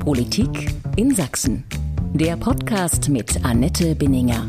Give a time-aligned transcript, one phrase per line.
[0.00, 1.62] Politik in Sachsen.
[2.14, 4.46] Der Podcast mit Annette Binninger.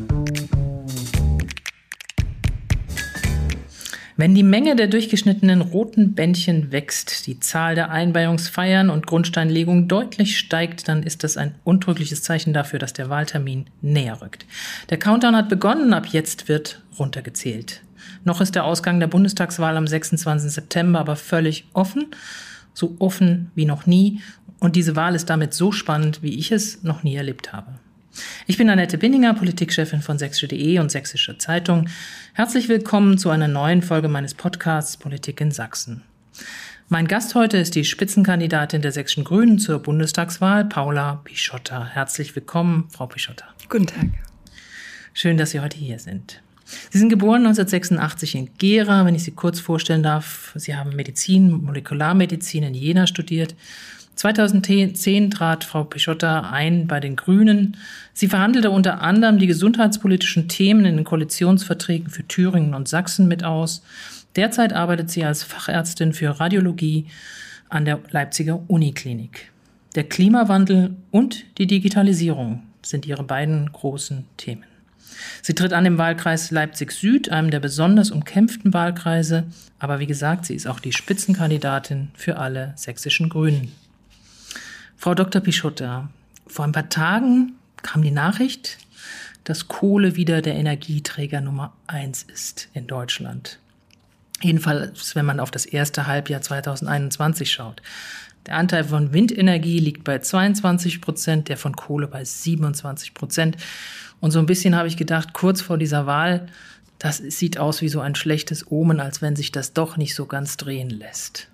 [4.16, 10.40] Wenn die Menge der durchgeschnittenen roten Bändchen wächst, die Zahl der Einweihungsfeiern und Grundsteinlegungen deutlich
[10.40, 14.46] steigt, dann ist das ein untrügliches Zeichen dafür, dass der Wahltermin näher rückt.
[14.90, 17.82] Der Countdown hat begonnen, ab jetzt wird runtergezählt.
[18.24, 20.50] Noch ist der Ausgang der Bundestagswahl am 26.
[20.50, 22.08] September aber völlig offen,
[22.74, 24.22] so offen wie noch nie.
[24.62, 27.74] Und diese Wahl ist damit so spannend, wie ich es noch nie erlebt habe.
[28.46, 31.90] Ich bin Annette Binninger, Politikchefin von sächsische.de und Sächsische Zeitung.
[32.34, 36.04] Herzlich willkommen zu einer neuen Folge meines Podcasts Politik in Sachsen.
[36.90, 41.88] Mein Gast heute ist die Spitzenkandidatin der Sächsischen Grünen zur Bundestagswahl, Paula Pischotta.
[41.88, 43.46] Herzlich willkommen, Frau Pischotta.
[43.68, 44.10] Guten Tag.
[45.16, 46.40] Schön, dass Sie heute hier sind.
[46.92, 50.54] Sie sind geboren 1986 in Gera, wenn ich Sie kurz vorstellen darf.
[50.56, 53.56] Sie haben Medizin, Molekularmedizin in Jena studiert.
[54.22, 57.76] 2010 trat Frau Pischotta ein bei den Grünen.
[58.14, 63.44] Sie verhandelte unter anderem die gesundheitspolitischen Themen in den Koalitionsverträgen für Thüringen und Sachsen mit
[63.44, 63.82] aus.
[64.36, 67.08] Derzeit arbeitet sie als Fachärztin für Radiologie
[67.68, 69.52] an der Leipziger Uniklinik.
[69.96, 74.66] Der Klimawandel und die Digitalisierung sind ihre beiden großen Themen.
[75.42, 79.46] Sie tritt an im Wahlkreis Leipzig Süd, einem der besonders umkämpften Wahlkreise.
[79.80, 83.72] Aber wie gesagt, sie ist auch die Spitzenkandidatin für alle sächsischen Grünen.
[85.02, 85.42] Frau Dr.
[85.42, 86.12] Pischotta,
[86.46, 88.78] vor ein paar Tagen kam die Nachricht,
[89.46, 93.58] dass Kohle wieder der Energieträger Nummer eins ist in Deutschland.
[94.44, 97.82] Jedenfalls, wenn man auf das erste Halbjahr 2021 schaut.
[98.46, 103.58] Der Anteil von Windenergie liegt bei 22 Prozent, der von Kohle bei 27 Prozent.
[104.20, 106.46] Und so ein bisschen habe ich gedacht, kurz vor dieser Wahl,
[107.00, 110.28] das sieht aus wie so ein schlechtes Omen, als wenn sich das doch nicht so
[110.28, 111.51] ganz drehen lässt.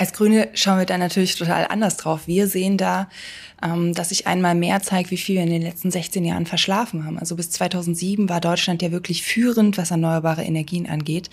[0.00, 2.26] Als Grüne schauen wir da natürlich total anders drauf.
[2.26, 3.08] Wir sehen da
[3.62, 7.04] ähm, dass sich einmal mehr zeigt, wie viel wir in den letzten 16 Jahren verschlafen
[7.04, 7.18] haben.
[7.18, 11.30] Also bis 2007 war Deutschland ja wirklich führend, was erneuerbare Energien angeht.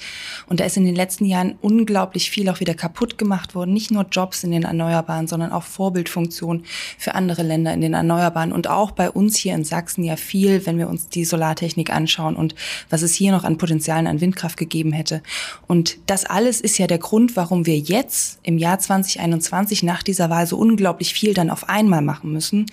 [0.48, 3.74] Und da ist in den letzten Jahren unglaublich viel auch wieder kaputt gemacht worden.
[3.74, 6.66] Nicht nur Jobs in den Erneuerbaren, sondern auch Vorbildfunktionen
[6.98, 8.52] für andere Länder in den Erneuerbaren.
[8.52, 12.36] Und auch bei uns hier in Sachsen ja viel, wenn wir uns die Solartechnik anschauen
[12.36, 12.56] und
[12.90, 15.24] was es hier noch an Potenzialen an Windkraft gegeben hätte.
[15.68, 20.30] Und das alles ist ja der Grund, warum wir jetzt im Jahr 2021 nach dieser
[20.30, 22.66] Wahl so unglaublich viel dann auf einmal machen machen müssen,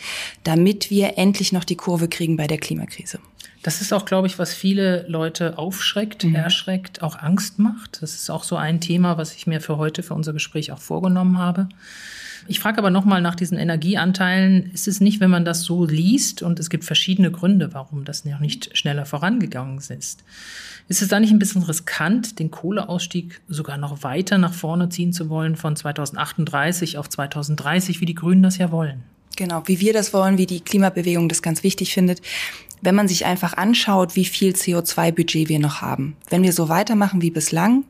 [0.42, 3.18] damit wir endlich noch die Kurve kriegen bei der Klimakrise.
[3.62, 6.34] Das ist auch, glaube ich, was viele Leute aufschreckt, mhm.
[6.34, 8.02] erschreckt, auch Angst macht.
[8.02, 10.80] Das ist auch so ein Thema, was ich mir für heute, für unser Gespräch auch
[10.80, 11.68] vorgenommen habe.
[12.46, 14.70] Ich frage aber nochmal nach diesen Energieanteilen.
[14.72, 18.26] Ist es nicht, wenn man das so liest, und es gibt verschiedene Gründe, warum das
[18.26, 20.24] noch nicht schneller vorangegangen ist,
[20.88, 25.12] ist es da nicht ein bisschen riskant, den Kohleausstieg sogar noch weiter nach vorne ziehen
[25.12, 29.02] zu wollen, von 2038 auf 2030, wie die Grünen das ja wollen?
[29.36, 32.20] Genau, wie wir das wollen, wie die Klimabewegung das ganz wichtig findet.
[32.82, 36.16] Wenn man sich einfach anschaut, wie viel CO2-Budget wir noch haben.
[36.28, 37.84] Wenn wir so weitermachen wie bislang,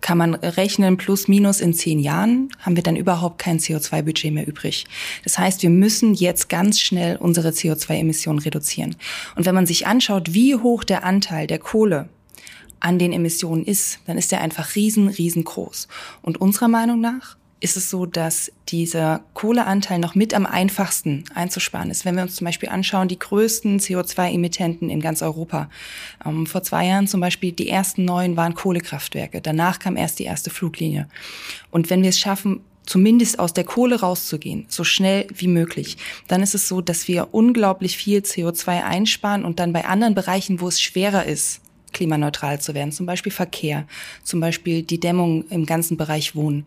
[0.00, 4.48] kann man rechnen, plus minus in zehn Jahren haben wir dann überhaupt kein CO2-Budget mehr
[4.48, 4.86] übrig.
[5.22, 8.96] Das heißt, wir müssen jetzt ganz schnell unsere CO2-Emissionen reduzieren.
[9.36, 12.08] Und wenn man sich anschaut, wie hoch der Anteil der Kohle
[12.82, 15.88] an den Emissionen ist, dann ist der einfach riesen, riesengroß.
[16.20, 21.92] Und unserer Meinung nach ist es so, dass dieser Kohleanteil noch mit am einfachsten einzusparen
[21.92, 22.04] ist.
[22.04, 25.70] Wenn wir uns zum Beispiel anschauen, die größten CO2-Emittenten in ganz Europa.
[26.26, 29.40] Ähm, vor zwei Jahren zum Beispiel die ersten neun waren Kohlekraftwerke.
[29.40, 31.08] Danach kam erst die erste Fluglinie.
[31.70, 36.42] Und wenn wir es schaffen, zumindest aus der Kohle rauszugehen, so schnell wie möglich, dann
[36.42, 40.66] ist es so, dass wir unglaublich viel CO2 einsparen und dann bei anderen Bereichen, wo
[40.66, 41.60] es schwerer ist,
[41.92, 43.86] klimaneutral zu werden, zum Beispiel Verkehr,
[44.22, 46.66] zum Beispiel die Dämmung im ganzen Bereich Wohnen,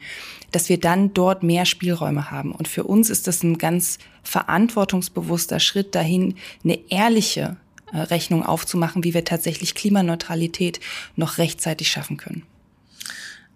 [0.51, 2.51] dass wir dann dort mehr Spielräume haben.
[2.51, 7.57] Und für uns ist das ein ganz verantwortungsbewusster Schritt dahin, eine ehrliche
[7.91, 10.79] äh, Rechnung aufzumachen, wie wir tatsächlich Klimaneutralität
[11.15, 12.43] noch rechtzeitig schaffen können.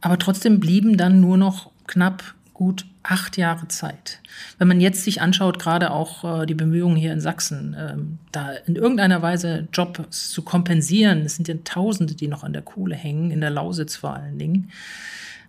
[0.01, 4.19] Aber trotzdem blieben dann nur noch knapp gut acht Jahre Zeit.
[4.59, 8.51] Wenn man jetzt sich anschaut, gerade auch äh, die Bemühungen hier in Sachsen, ähm, da
[8.67, 12.95] in irgendeiner Weise Jobs zu kompensieren, es sind ja Tausende, die noch an der Kohle
[12.95, 14.69] hängen, in der Lausitz vor allen Dingen,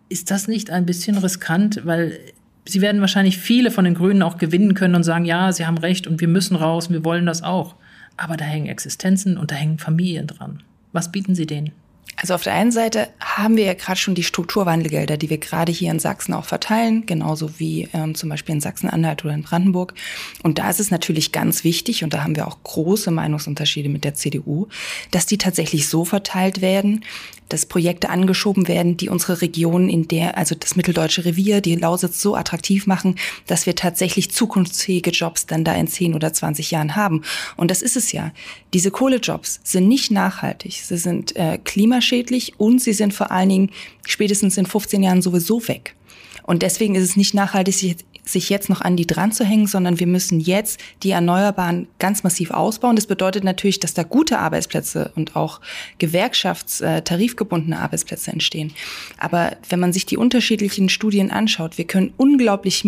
[0.08, 2.18] ist das nicht ein bisschen riskant, weil
[2.66, 5.78] Sie werden wahrscheinlich viele von den Grünen auch gewinnen können und sagen, ja, Sie haben
[5.78, 7.74] recht und wir müssen raus, wir wollen das auch.
[8.16, 10.62] Aber da hängen Existenzen und da hängen Familien dran.
[10.92, 11.72] Was bieten Sie denen?
[12.16, 15.72] Also auf der einen Seite haben wir ja gerade schon die Strukturwandelgelder, die wir gerade
[15.72, 19.94] hier in Sachsen auch verteilen, genauso wie ähm, zum Beispiel in Sachsen-Anhalt oder in Brandenburg.
[20.42, 24.04] Und da ist es natürlich ganz wichtig, und da haben wir auch große Meinungsunterschiede mit
[24.04, 24.68] der CDU,
[25.10, 27.04] dass die tatsächlich so verteilt werden,
[27.50, 32.22] dass Projekte angeschoben werden, die unsere Region in der, also das mitteldeutsche Revier, die Lausitz
[32.22, 33.16] so attraktiv machen,
[33.46, 37.22] dass wir tatsächlich zukunftsfähige Jobs dann da in 10 oder 20 Jahren haben.
[37.56, 38.32] Und das ist es ja.
[38.72, 40.80] Diese Kohlejobs sind nicht nachhaltig.
[40.84, 43.70] Sie sind äh, klimaschädlich und sie sind vor allen Dingen
[44.06, 45.94] spätestens in 15 Jahren sowieso weg.
[46.43, 50.00] Und deswegen ist es nicht nachhaltig, sich jetzt noch an die dran zu hängen, sondern
[50.00, 52.96] wir müssen jetzt die Erneuerbaren ganz massiv ausbauen.
[52.96, 55.61] Das bedeutet natürlich, dass da gute Arbeitsplätze und auch
[55.99, 58.72] gewerkschaftstarifgebundene Arbeitsplätze entstehen.
[59.19, 62.87] Aber wenn man sich die unterschiedlichen Studien anschaut, wir können unglaublich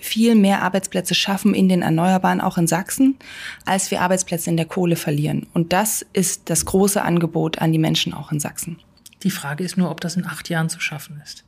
[0.00, 3.16] viel mehr Arbeitsplätze schaffen in den Erneuerbaren, auch in Sachsen,
[3.64, 5.46] als wir Arbeitsplätze in der Kohle verlieren.
[5.54, 8.78] Und das ist das große Angebot an die Menschen auch in Sachsen.
[9.22, 11.44] Die Frage ist nur, ob das in acht Jahren zu schaffen ist.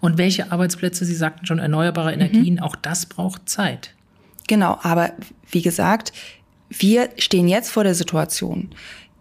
[0.00, 2.60] Und welche Arbeitsplätze, Sie sagten schon, erneuerbare Energien, mhm.
[2.60, 3.94] auch das braucht Zeit.
[4.46, 5.12] Genau, aber
[5.50, 6.12] wie gesagt,
[6.68, 8.70] wir stehen jetzt vor der Situation,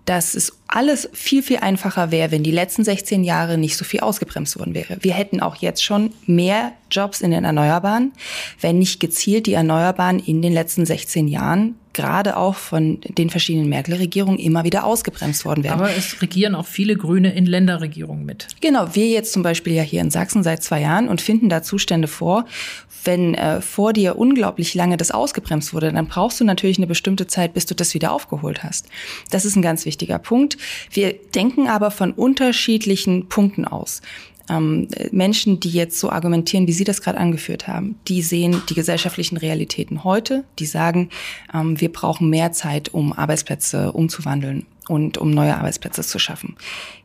[0.05, 3.99] dass es alles viel, viel einfacher wäre, wenn die letzten 16 Jahre nicht so viel
[3.99, 4.97] ausgebremst worden wäre.
[5.01, 8.13] Wir hätten auch jetzt schon mehr Jobs in den Erneuerbaren,
[8.61, 13.69] wenn nicht gezielt die Erneuerbaren in den letzten 16 Jahren gerade auch von den verschiedenen
[13.69, 15.79] Merkel-Regierungen immer wieder ausgebremst worden wären.
[15.79, 18.47] Aber es regieren auch viele Grüne in Länderregierungen mit.
[18.61, 21.63] Genau, wir jetzt zum Beispiel ja hier in Sachsen seit zwei Jahren und finden da
[21.63, 22.45] Zustände vor.
[23.05, 27.27] Wenn äh, vor dir unglaublich lange das ausgebremst wurde, dann brauchst du natürlich eine bestimmte
[27.27, 28.87] Zeit, bis du das wieder aufgeholt hast.
[29.31, 30.54] Das ist ein ganz wichtiger Punkt.
[30.91, 34.01] Wir denken aber von unterschiedlichen Punkten aus.
[34.47, 38.75] Ähm, Menschen, die jetzt so argumentieren, wie Sie das gerade angeführt haben, die sehen die
[38.75, 41.09] gesellschaftlichen Realitäten heute, die sagen,
[41.53, 46.55] ähm, wir brauchen mehr Zeit, um Arbeitsplätze umzuwandeln und um neue Arbeitsplätze zu schaffen.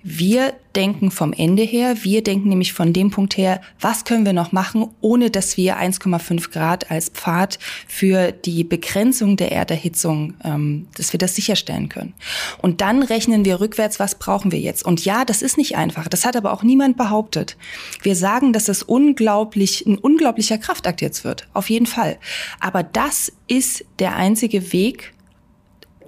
[0.02, 4.32] Wir denken vom Ende her, wir denken nämlich von dem Punkt her, was können wir
[4.32, 10.88] noch machen, ohne dass wir 1,5 Grad als Pfad für die Begrenzung der Erderhitzung, ähm,
[10.96, 12.14] dass wir das sicherstellen können.
[12.62, 14.84] Und dann rechnen wir rückwärts, was brauchen wir jetzt.
[14.84, 16.08] Und ja, das ist nicht einfach.
[16.08, 17.56] Das hat aber auch niemand behauptet.
[18.02, 21.48] Wir sagen, dass es unglaublich, ein unglaublicher Kraftakt jetzt wird.
[21.52, 22.18] Auf jeden Fall.
[22.58, 25.12] Aber das ist der einzige Weg,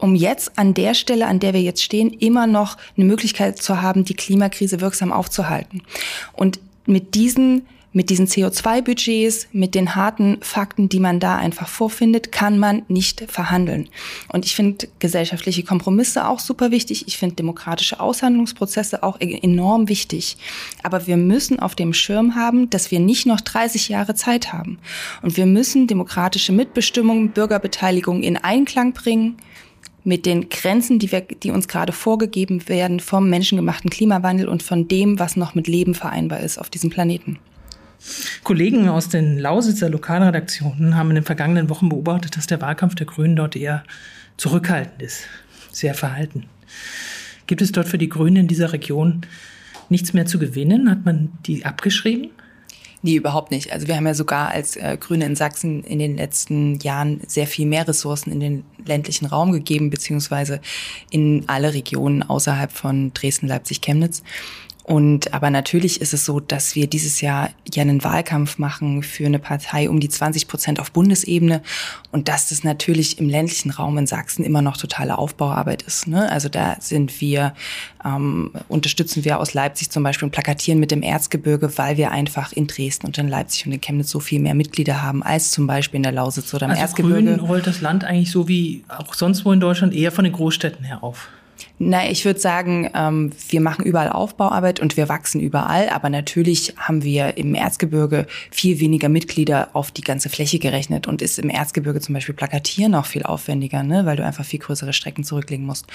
[0.03, 3.81] um jetzt an der Stelle, an der wir jetzt stehen, immer noch eine Möglichkeit zu
[3.81, 5.83] haben, die Klimakrise wirksam aufzuhalten.
[6.33, 7.63] Und mit diesen
[7.95, 13.23] mit diesen CO2-Budgets, mit den harten Fakten, die man da einfach vorfindet, kann man nicht
[13.29, 13.91] verhandeln.
[14.33, 17.07] Und ich finde gesellschaftliche Kompromisse auch super wichtig.
[17.07, 20.39] Ich finde demokratische Aushandlungsprozesse auch e-, enorm wichtig.
[20.83, 24.79] Aber wir müssen auf dem Schirm haben, dass wir nicht noch 30 Jahre Zeit haben.
[25.21, 29.37] Und wir müssen demokratische Mitbestimmung, Bürgerbeteiligung in Einklang bringen
[30.05, 34.89] mit den Grenzen, die, wir, die uns gerade vorgegeben werden vom menschengemachten Klimawandel und von
[34.89, 37.39] dem, was noch mit Leben vereinbar ist auf diesem Planeten.
[38.43, 43.07] Kollegen aus den Lausitzer Lokalredaktionen haben in den vergangenen Wochen beobachtet, dass der Wahlkampf der
[43.07, 43.85] Grünen dort eher
[44.37, 45.25] zurückhaltend ist,
[45.71, 46.47] sehr verhalten.
[47.47, 49.21] Gibt es dort für die Grünen in dieser Region
[49.89, 50.91] nichts mehr zu gewinnen?
[50.91, 52.31] Hat man die abgeschrieben?
[53.05, 53.73] Nee, überhaupt nicht.
[53.73, 57.49] Also wir haben ja sogar als äh, Grüne in Sachsen in den letzten Jahren sehr
[57.49, 60.61] viel mehr Ressourcen in den ländlichen Raum gegeben, beziehungsweise
[61.11, 64.23] in alle Regionen außerhalb von Dresden, Leipzig, Chemnitz.
[64.85, 69.27] Und aber natürlich ist es so, dass wir dieses Jahr ja einen Wahlkampf machen für
[69.27, 71.63] eine Partei um die 20 Prozent auf Bundesebene
[72.11, 76.09] und dass das natürlich im ländlichen Raum in Sachsen immer noch totale Aufbauarbeit ist.
[76.09, 76.31] Ne?
[76.31, 77.55] Also da sind wir,
[78.05, 82.53] ähm, unterstützen wir aus Leipzig zum Beispiel und plakatieren mit dem Erzgebirge, weil wir einfach
[82.53, 85.69] in Dresden und in Leipzig und in Chemnitz so viel mehr Mitglieder haben als zum
[85.69, 87.37] Beispiel in der Lausitz oder im also Erzgebirge.
[87.37, 90.33] Grün rollt das Land eigentlich so wie auch sonst wo in Deutschland eher von den
[90.33, 91.29] Großstädten her auf.
[91.79, 96.75] Na, ich würde sagen, ähm, wir machen überall Aufbauarbeit und wir wachsen überall, aber natürlich
[96.77, 101.49] haben wir im Erzgebirge viel weniger Mitglieder auf die ganze Fläche gerechnet und ist im
[101.49, 104.07] Erzgebirge zum Beispiel Plakatieren auch viel aufwendiger, ne?
[104.07, 105.87] weil du einfach viel größere Strecken zurücklegen musst.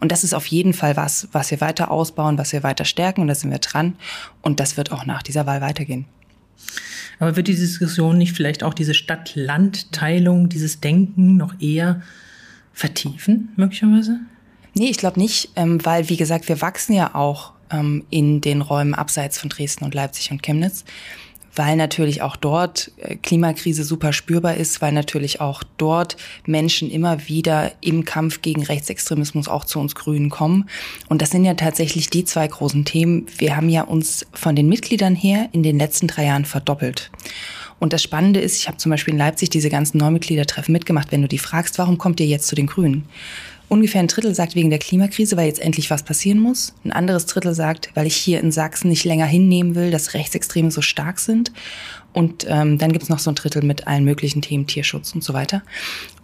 [0.00, 3.20] Und das ist auf jeden Fall was, was wir weiter ausbauen, was wir weiter stärken
[3.20, 3.96] und da sind wir dran
[4.42, 6.06] und das wird auch nach dieser Wahl weitergehen.
[7.18, 12.02] Aber wird die Diskussion nicht vielleicht auch diese Stadt-Land-Teilung, dieses Denken noch eher
[12.72, 14.20] vertiefen, möglicherweise?
[14.74, 18.60] Nee, ich glaube nicht, ähm, weil, wie gesagt, wir wachsen ja auch ähm, in den
[18.60, 20.84] Räumen abseits von Dresden und Leipzig und Chemnitz,
[21.54, 27.28] weil natürlich auch dort äh, Klimakrise super spürbar ist, weil natürlich auch dort Menschen immer
[27.28, 30.68] wieder im Kampf gegen Rechtsextremismus auch zu uns Grünen kommen.
[31.08, 33.26] Und das sind ja tatsächlich die zwei großen Themen.
[33.38, 37.12] Wir haben ja uns von den Mitgliedern her in den letzten drei Jahren verdoppelt.
[37.78, 41.12] Und das Spannende ist, ich habe zum Beispiel in Leipzig diese ganzen Neumitgliedertreffen mitgemacht.
[41.12, 43.06] Wenn du die fragst, warum kommt ihr jetzt zu den Grünen?
[43.68, 46.74] Ungefähr ein Drittel sagt wegen der Klimakrise, weil jetzt endlich was passieren muss.
[46.84, 50.70] Ein anderes Drittel sagt, weil ich hier in Sachsen nicht länger hinnehmen will, dass Rechtsextreme
[50.70, 51.52] so stark sind.
[52.12, 55.34] Und ähm, dann gibt's noch so ein Drittel mit allen möglichen Themen, Tierschutz und so
[55.34, 55.62] weiter.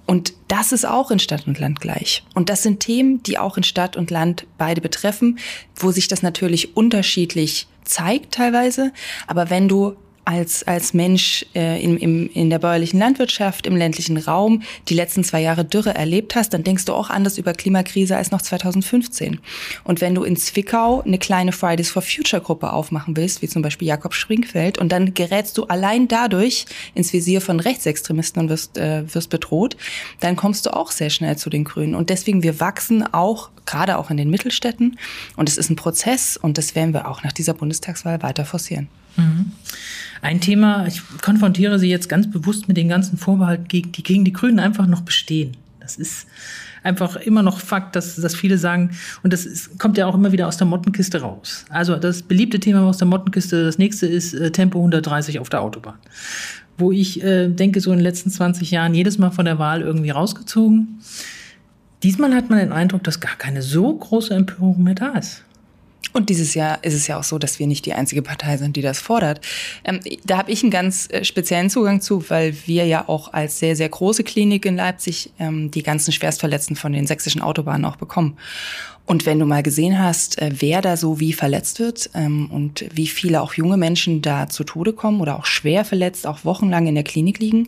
[0.07, 2.25] Und das ist auch in Stadt und Land gleich.
[2.35, 5.39] Und das sind Themen, die auch in Stadt und Land beide betreffen,
[5.77, 8.93] wo sich das natürlich unterschiedlich zeigt teilweise.
[9.27, 9.97] Aber wenn du
[10.31, 15.25] als, als Mensch äh, in, im, in der bäuerlichen Landwirtschaft, im ländlichen Raum die letzten
[15.25, 19.41] zwei Jahre Dürre erlebt hast, dann denkst du auch anders über Klimakrise als noch 2015.
[19.83, 23.63] Und wenn du in Zwickau eine kleine Fridays for Future Gruppe aufmachen willst, wie zum
[23.63, 28.79] Beispiel Jakob Springfeld, und dann gerätst du allein dadurch ins Visier von Rechtsextremisten und wirst,
[28.79, 29.77] äh, wirst bedroht,
[30.21, 31.97] dann kommst du auch sehr schnell zu den Grünen.
[31.97, 34.97] Und deswegen, wir wachsen auch, gerade auch in den Mittelstädten.
[35.37, 38.89] Und es ist ein Prozess und das werden wir auch nach dieser Bundestagswahl weiter forcieren.
[39.17, 39.53] Mhm.
[40.23, 44.33] Ein Thema, ich konfrontiere Sie jetzt ganz bewusst mit den ganzen Vorbehalten, die gegen die
[44.33, 45.57] Grünen einfach noch bestehen.
[45.81, 46.27] Das ist
[46.83, 48.91] einfach immer noch Fakt, dass, dass viele sagen,
[49.23, 51.65] und das ist, kommt ja auch immer wieder aus der Mottenkiste raus.
[51.69, 55.63] Also das beliebte Thema aus der Mottenkiste, das nächste ist äh, Tempo 130 auf der
[55.63, 55.99] Autobahn.
[56.79, 59.83] Wo ich äh, denke, so in den letzten 20 Jahren jedes Mal von der Wahl
[59.83, 61.01] irgendwie rausgezogen.
[62.03, 65.45] Diesmal hat man den Eindruck, dass gar keine so große Empörung mehr da ist.
[66.13, 68.77] Und dieses Jahr ist es ja auch so, dass wir nicht die einzige Partei sind,
[68.77, 69.41] die das fordert.
[69.85, 73.59] Ähm, da habe ich einen ganz äh, speziellen Zugang zu, weil wir ja auch als
[73.59, 77.97] sehr, sehr große Klinik in Leipzig ähm, die ganzen Schwerstverletzten von den sächsischen Autobahnen auch
[77.97, 78.37] bekommen.
[79.11, 82.85] Und wenn du mal gesehen hast, äh, wer da so wie verletzt wird ähm, und
[82.95, 86.87] wie viele auch junge Menschen da zu Tode kommen oder auch schwer verletzt, auch wochenlang
[86.87, 87.67] in der Klinik liegen,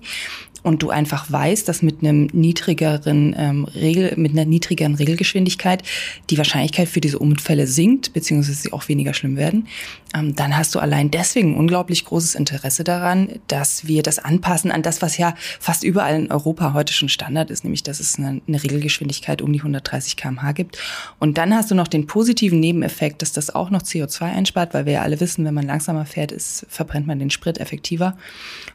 [0.63, 5.83] und du einfach weißt, dass mit einem niedrigeren ähm, Regel, mit einer niedrigeren Regelgeschwindigkeit
[6.31, 9.67] die Wahrscheinlichkeit für diese Unfälle sinkt, beziehungsweise sie auch weniger schlimm werden,
[10.15, 14.83] ähm, dann hast du allein deswegen unglaublich großes Interesse daran, dass wir das anpassen an
[14.83, 18.41] das, was ja fast überall in Europa heute schon Standard ist, nämlich dass es eine,
[18.47, 20.79] eine Regelgeschwindigkeit um die 130 kmh gibt.
[21.19, 24.87] Und dann hast du noch den positiven Nebeneffekt, dass das auch noch CO2 einspart, weil
[24.87, 28.17] wir ja alle wissen, wenn man langsamer fährt, ist, verbrennt man den Sprit effektiver.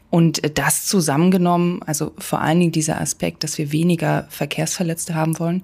[0.10, 5.64] Und das zusammengenommen, also vor allen Dingen dieser Aspekt, dass wir weniger Verkehrsverletzte haben wollen,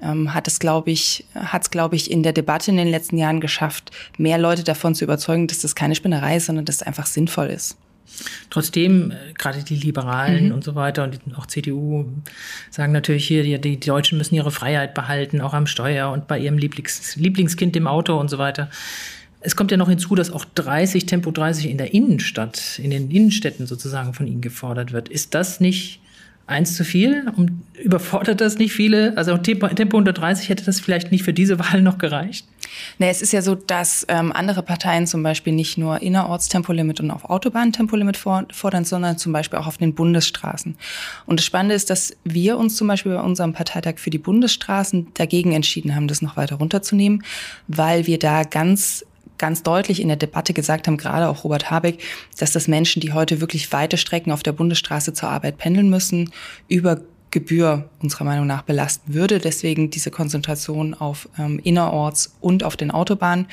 [0.00, 3.18] ähm, hat es, glaube ich, hat es, glaube ich, in der Debatte in den letzten
[3.18, 6.82] Jahren geschafft, mehr Leute davon zu überzeugen, dass das keine Spinnerei ist, sondern dass es
[6.82, 7.76] einfach sinnvoll ist.
[8.50, 10.54] Trotzdem, äh, gerade die Liberalen mhm.
[10.54, 12.06] und so weiter und auch CDU
[12.70, 16.38] sagen natürlich hier, die, die Deutschen müssen ihre Freiheit behalten, auch am Steuer und bei
[16.38, 18.70] ihrem Lieblings, Lieblingskind im Auto und so weiter.
[19.40, 23.10] Es kommt ja noch hinzu, dass auch 30, Tempo 30 in der Innenstadt, in den
[23.10, 25.08] Innenstädten sozusagen von Ihnen gefordert wird.
[25.08, 26.00] Ist das nicht
[26.46, 27.30] eins zu viel?
[27.36, 29.16] Und überfordert das nicht viele?
[29.16, 32.46] Also Tempo, Tempo 130 hätte das vielleicht nicht für diese Wahl noch gereicht?
[32.98, 37.10] Nee, es ist ja so, dass ähm, andere Parteien zum Beispiel nicht nur Innerortstempolimit und
[37.10, 40.76] auf Autobahntempolimit fordern, sondern zum Beispiel auch auf den Bundesstraßen.
[41.26, 45.08] Und das Spannende ist, dass wir uns zum Beispiel bei unserem Parteitag für die Bundesstraßen
[45.14, 47.22] dagegen entschieden haben, das noch weiter runterzunehmen,
[47.68, 49.04] weil wir da ganz
[49.42, 52.00] ganz deutlich in der Debatte gesagt haben, gerade auch Robert Habeck,
[52.38, 56.30] dass das Menschen, die heute wirklich weite Strecken auf der Bundesstraße zur Arbeit pendeln müssen,
[56.68, 57.00] über
[57.32, 59.40] Gebühr unserer Meinung nach belasten würde.
[59.40, 63.48] Deswegen diese Konzentration auf ähm, innerorts und auf den Autobahnen.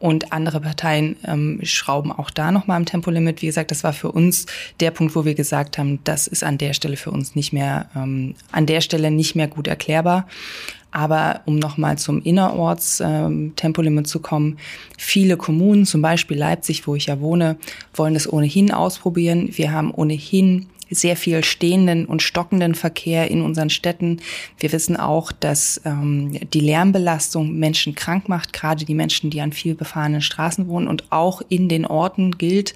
[0.00, 3.42] Und andere Parteien ähm, schrauben auch da nochmal am Tempolimit.
[3.42, 4.46] Wie gesagt, das war für uns
[4.80, 7.88] der Punkt, wo wir gesagt haben, das ist an der Stelle für uns nicht mehr,
[7.94, 10.26] ähm, an der Stelle nicht mehr gut erklärbar.
[10.90, 14.58] Aber um nochmal zum Innerorts-Tempolimit ähm, zu kommen,
[14.96, 17.56] viele Kommunen, zum Beispiel Leipzig, wo ich ja wohne,
[17.94, 19.50] wollen das ohnehin ausprobieren.
[19.52, 24.20] Wir haben ohnehin sehr viel stehenden und stockenden Verkehr in unseren Städten.
[24.58, 29.52] Wir wissen auch, dass ähm, die Lärmbelastung Menschen krank macht, gerade die Menschen, die an
[29.52, 30.88] viel befahrenen Straßen wohnen.
[30.88, 32.74] Und auch in den Orten gilt,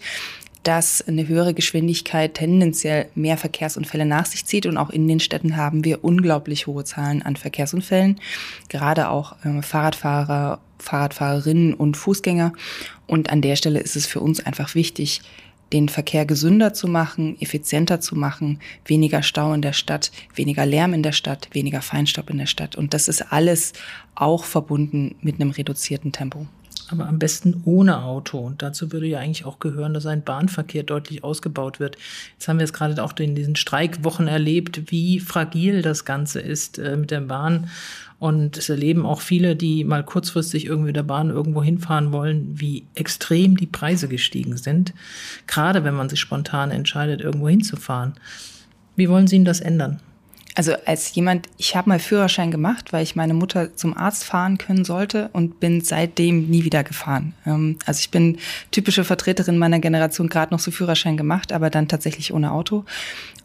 [0.63, 4.67] dass eine höhere Geschwindigkeit tendenziell mehr Verkehrsunfälle nach sich zieht.
[4.67, 8.21] Und auch in den Städten haben wir unglaublich hohe Zahlen an Verkehrsunfällen,
[8.69, 12.53] gerade auch äh, Fahrradfahrer, Fahrradfahrerinnen und Fußgänger.
[13.07, 15.23] Und an der Stelle ist es für uns einfach wichtig,
[15.73, 20.93] den Verkehr gesünder zu machen, effizienter zu machen, weniger Stau in der Stadt, weniger Lärm
[20.93, 22.77] in der Stadt, weniger Feinstaub in der Stadt.
[22.77, 23.73] Und das ist alles
[24.15, 26.47] auch verbunden mit einem reduzierten Tempo
[26.93, 28.39] aber am besten ohne Auto.
[28.39, 31.97] Und dazu würde ja eigentlich auch gehören, dass ein Bahnverkehr deutlich ausgebaut wird.
[32.35, 36.79] Jetzt haben wir es gerade auch in diesen Streikwochen erlebt, wie fragil das Ganze ist
[36.79, 37.69] äh, mit der Bahn.
[38.19, 42.61] Und es erleben auch viele, die mal kurzfristig irgendwie mit der Bahn irgendwo hinfahren wollen,
[42.61, 44.95] wie extrem die Preise gestiegen sind.
[45.49, 48.15] Gerade wenn man sich spontan entscheidet, irgendwo hinzufahren.
[48.95, 49.99] Wie wollen Sie denn das ändern?
[50.55, 54.59] Also als jemand, ich habe mal Führerschein gemacht, weil ich meine Mutter zum Arzt fahren
[54.59, 57.33] können sollte und bin seitdem nie wieder gefahren.
[57.47, 58.39] Ähm, also ich bin
[58.71, 62.85] typische Vertreterin meiner Generation, gerade noch so Führerschein gemacht, aber dann tatsächlich ohne Auto.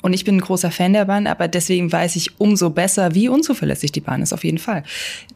[0.02, 3.30] Und ich bin ein großer Fan der Bahn, aber deswegen weiß ich umso besser, wie
[3.30, 4.84] unzuverlässig die Bahn ist, auf jeden Fall.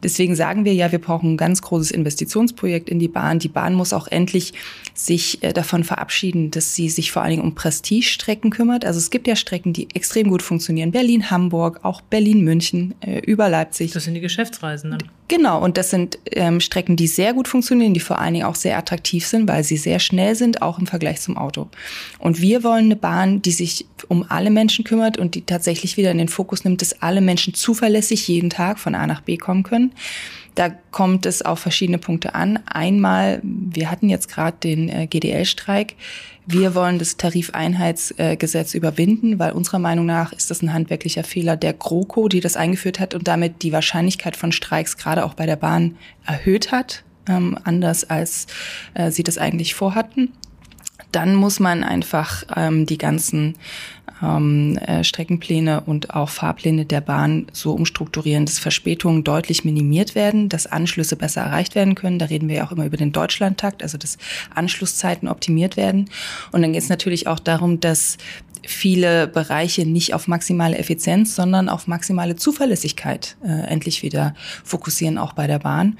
[0.02, 3.38] Deswegen sagen wir ja, wir brauchen ein ganz großes Investitionsprojekt in die Bahn.
[3.38, 4.52] Die Bahn muss auch endlich
[4.94, 8.84] sich äh, davon verabschieden, dass sie sich vor allen Dingen um Prestigestrecken kümmert.
[8.84, 10.92] Also es gibt ja Strecken, die extrem gut funktionieren.
[10.92, 13.92] Berlin, Hamburg, auch Berlin, München, äh, über Leipzig.
[13.92, 14.98] Das sind die Geschäftsreisen.
[15.28, 18.54] Genau, und das sind ähm, Strecken, die sehr gut funktionieren, die vor allen Dingen auch
[18.54, 21.68] sehr attraktiv sind, weil sie sehr schnell sind, auch im Vergleich zum Auto.
[22.18, 26.10] Und wir wollen eine Bahn, die sich um alle Menschen kümmert und die tatsächlich wieder
[26.10, 29.62] in den Fokus nimmt, dass alle Menschen zuverlässig jeden Tag von A nach B kommen
[29.62, 29.92] können.
[30.54, 32.58] Da kommt es auf verschiedene Punkte an.
[32.66, 35.94] Einmal, wir hatten jetzt gerade den äh, GDL-Streik.
[36.44, 41.72] Wir wollen das Tarifeinheitsgesetz überwinden, weil unserer Meinung nach ist das ein handwerklicher Fehler der
[41.72, 45.56] GroKo, die das eingeführt hat und damit die Wahrscheinlichkeit von Streiks gerade auch bei der
[45.56, 48.46] Bahn erhöht hat, ähm, anders als
[48.94, 50.32] äh, sie das eigentlich vorhatten
[51.12, 53.54] dann muss man einfach ähm, die ganzen
[54.22, 60.48] ähm, äh, Streckenpläne und auch Fahrpläne der Bahn so umstrukturieren, dass Verspätungen deutlich minimiert werden,
[60.48, 62.18] dass Anschlüsse besser erreicht werden können.
[62.18, 64.18] Da reden wir ja auch immer über den Deutschlandtakt, also dass
[64.54, 66.08] Anschlusszeiten optimiert werden.
[66.52, 68.18] Und dann geht es natürlich auch darum, dass
[68.64, 75.32] viele Bereiche nicht auf maximale Effizienz, sondern auf maximale Zuverlässigkeit äh, endlich wieder fokussieren, auch
[75.32, 75.98] bei der Bahn.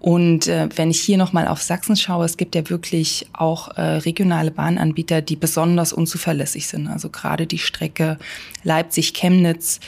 [0.00, 3.82] Und äh, wenn ich hier nochmal auf Sachsen schaue, es gibt ja wirklich auch äh,
[3.82, 6.88] regionale Bahnanbieter, die besonders unzuverlässig sind.
[6.88, 8.18] Also gerade die Strecke
[8.64, 9.80] Leipzig-Chemnitz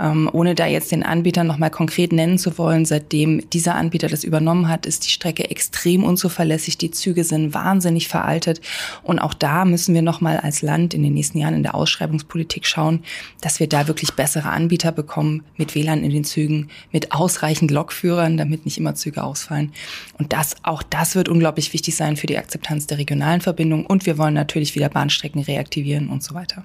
[0.00, 4.24] ähm, ohne da jetzt den Anbieter nochmal konkret nennen zu wollen, seitdem dieser Anbieter das
[4.24, 6.78] übernommen hat, ist die Strecke extrem unzuverlässig.
[6.78, 8.60] Die Züge sind wahnsinnig veraltet.
[9.02, 12.66] Und auch da müssen wir nochmal als Land in den nächsten Jahren in der Ausschreibungspolitik
[12.66, 13.04] schauen,
[13.40, 18.36] dass wir da wirklich bessere Anbieter bekommen mit WLAN in den Zügen, mit ausreichend Lokführern,
[18.36, 19.72] damit nicht immer Züge ausfallen.
[20.18, 23.86] Und das, auch das wird unglaublich wichtig sein für die Akzeptanz der regionalen Verbindung.
[23.86, 26.64] Und wir wollen natürlich wieder Bahnstrecken reaktivieren und so weiter.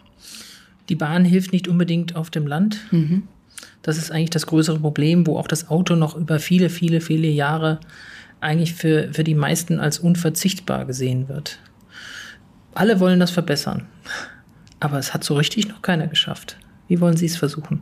[0.89, 2.79] Die Bahn hilft nicht unbedingt auf dem Land.
[2.91, 3.23] Mhm.
[3.81, 7.27] Das ist eigentlich das größere Problem, wo auch das Auto noch über viele, viele, viele
[7.27, 7.79] Jahre
[8.41, 11.59] eigentlich für, für die meisten als unverzichtbar gesehen wird.
[12.73, 13.85] Alle wollen das verbessern,
[14.79, 16.57] aber es hat so richtig noch keiner geschafft.
[16.87, 17.81] Wie wollen Sie es versuchen?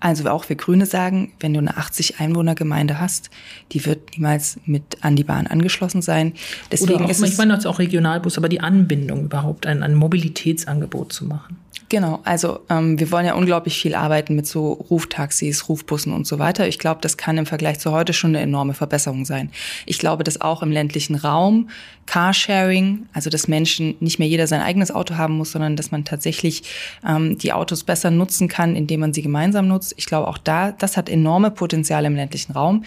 [0.00, 3.30] Also auch wir Grüne sagen, wenn du eine 80 Einwohner Gemeinde hast,
[3.72, 6.34] die wird niemals mit an die Bahn angeschlossen sein.
[6.70, 9.82] Deswegen Oder auch, ist es, ich meine jetzt auch Regionalbus, aber die Anbindung überhaupt ein,
[9.82, 11.56] ein Mobilitätsangebot zu machen.
[11.88, 16.40] Genau, also ähm, wir wollen ja unglaublich viel arbeiten mit so Ruftaxis, Rufbussen und so
[16.40, 16.66] weiter.
[16.66, 19.52] Ich glaube, das kann im Vergleich zu heute schon eine enorme Verbesserung sein.
[19.84, 21.68] Ich glaube, dass auch im ländlichen Raum
[22.06, 26.04] Carsharing, also dass Menschen nicht mehr jeder sein eigenes Auto haben muss, sondern dass man
[26.04, 26.64] tatsächlich
[27.06, 29.85] ähm, die Autos besser nutzen kann, indem man sie gemeinsam nutzt.
[29.96, 32.84] Ich glaube, auch da, das hat enorme Potenziale im ländlichen Raum.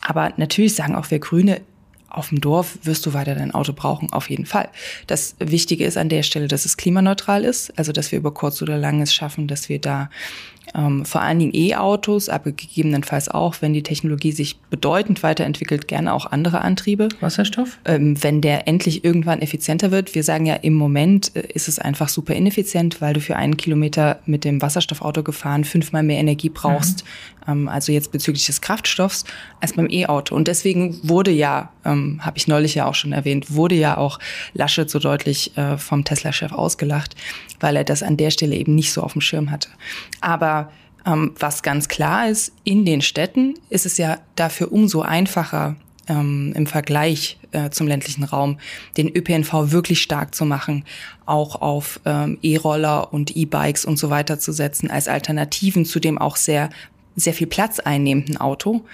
[0.00, 1.60] Aber natürlich sagen auch wir Grüne,
[2.12, 4.68] auf dem Dorf wirst du weiter dein Auto brauchen, auf jeden Fall.
[5.06, 8.60] Das Wichtige ist an der Stelle, dass es klimaneutral ist, also dass wir über kurz
[8.60, 10.10] oder lang es schaffen, dass wir da
[10.74, 16.12] ähm, vor allen Dingen E-Autos, aber gegebenenfalls auch, wenn die Technologie sich bedeutend weiterentwickelt, gerne
[16.14, 17.08] auch andere Antriebe.
[17.20, 17.78] Wasserstoff?
[17.84, 20.14] Ähm, wenn der endlich irgendwann effizienter wird.
[20.14, 23.56] Wir sagen ja, im Moment äh, ist es einfach super ineffizient, weil du für einen
[23.56, 27.04] Kilometer mit dem Wasserstoffauto gefahren fünfmal mehr Energie brauchst,
[27.46, 27.52] mhm.
[27.52, 29.24] ähm, also jetzt bezüglich des Kraftstoffs,
[29.60, 30.34] als beim E-Auto.
[30.34, 34.18] Und deswegen wurde ja, ähm, habe ich neulich ja auch schon erwähnt, wurde ja auch
[34.54, 37.14] Laschet so deutlich äh, vom Tesla-Chef ausgelacht,
[37.60, 39.68] weil er das an der Stelle eben nicht so auf dem Schirm hatte.
[40.20, 40.51] Aber
[41.06, 45.76] ähm, was ganz klar ist, in den Städten ist es ja dafür umso einfacher,
[46.08, 48.58] ähm, im Vergleich äh, zum ländlichen Raum
[48.96, 50.84] den ÖPNV wirklich stark zu machen,
[51.26, 56.18] auch auf ähm, E-Roller und E-Bikes und so weiter zu setzen, als Alternativen zu dem
[56.18, 56.70] auch sehr
[57.14, 58.86] sehr viel Platz einnehmenden Auto.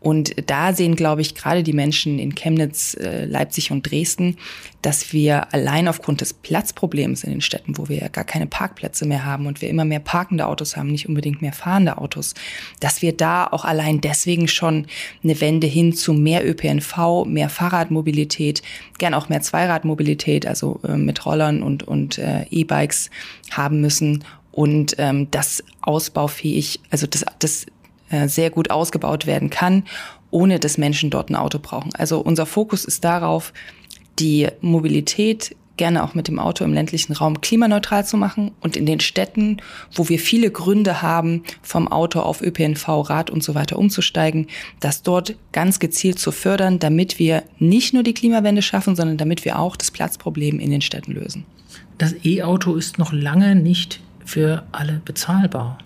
[0.00, 4.36] Und da sehen, glaube ich, gerade die Menschen in Chemnitz, äh, Leipzig und Dresden,
[4.82, 9.06] dass wir allein aufgrund des Platzproblems in den Städten, wo wir ja gar keine Parkplätze
[9.06, 12.34] mehr haben und wir immer mehr parkende Autos haben, nicht unbedingt mehr fahrende Autos,
[12.78, 14.86] dass wir da auch allein deswegen schon
[15.24, 18.62] eine Wende hin zu mehr ÖPNV, mehr Fahrradmobilität,
[18.98, 23.10] gern auch mehr Zweiradmobilität, also äh, mit Rollern und, und äh, E-Bikes
[23.50, 24.24] haben müssen.
[24.52, 27.66] Und ähm, das ausbaufähig, also das, das
[28.26, 29.84] sehr gut ausgebaut werden kann,
[30.30, 31.94] ohne dass Menschen dort ein Auto brauchen.
[31.94, 33.52] Also unser Fokus ist darauf,
[34.18, 38.86] die Mobilität gerne auch mit dem Auto im ländlichen Raum klimaneutral zu machen und in
[38.86, 39.58] den Städten,
[39.94, 44.46] wo wir viele Gründe haben, vom Auto auf ÖPNV, Rad und so weiter umzusteigen,
[44.80, 49.44] das dort ganz gezielt zu fördern, damit wir nicht nur die Klimawende schaffen, sondern damit
[49.44, 51.44] wir auch das Platzproblem in den Städten lösen.
[51.98, 55.78] Das E-Auto ist noch lange nicht für alle bezahlbar.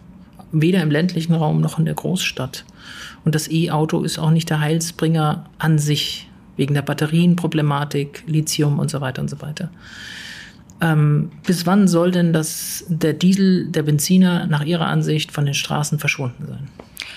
[0.53, 2.65] Weder im ländlichen Raum noch in der Großstadt.
[3.25, 8.91] Und das E-Auto ist auch nicht der Heilsbringer an sich, wegen der Batterienproblematik, Lithium und
[8.91, 9.71] so weiter und so weiter.
[10.83, 15.55] Ähm, bis wann soll denn das, der Diesel, der Benziner nach Ihrer Ansicht von den
[15.55, 16.69] Straßen verschwunden sein?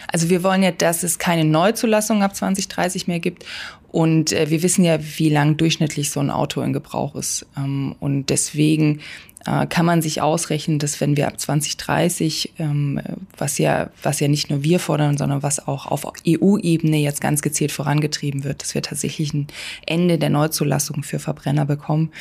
[0.08, 3.46] Also wir wollen ja, dass es keine Neuzulassung ab 2030 mehr gibt.
[3.90, 7.46] Und äh, wir wissen ja, wie lang durchschnittlich so ein Auto in Gebrauch ist.
[7.58, 9.00] Ähm, und deswegen
[9.44, 13.02] kann man sich ausrechnen, dass wenn wir ab 2030, ähm,
[13.38, 17.42] was ja, was ja nicht nur wir fordern, sondern was auch auf EU-Ebene jetzt ganz
[17.42, 19.48] gezielt vorangetrieben wird, dass wir tatsächlich ein
[19.86, 22.12] Ende der Neuzulassung für Verbrenner bekommen,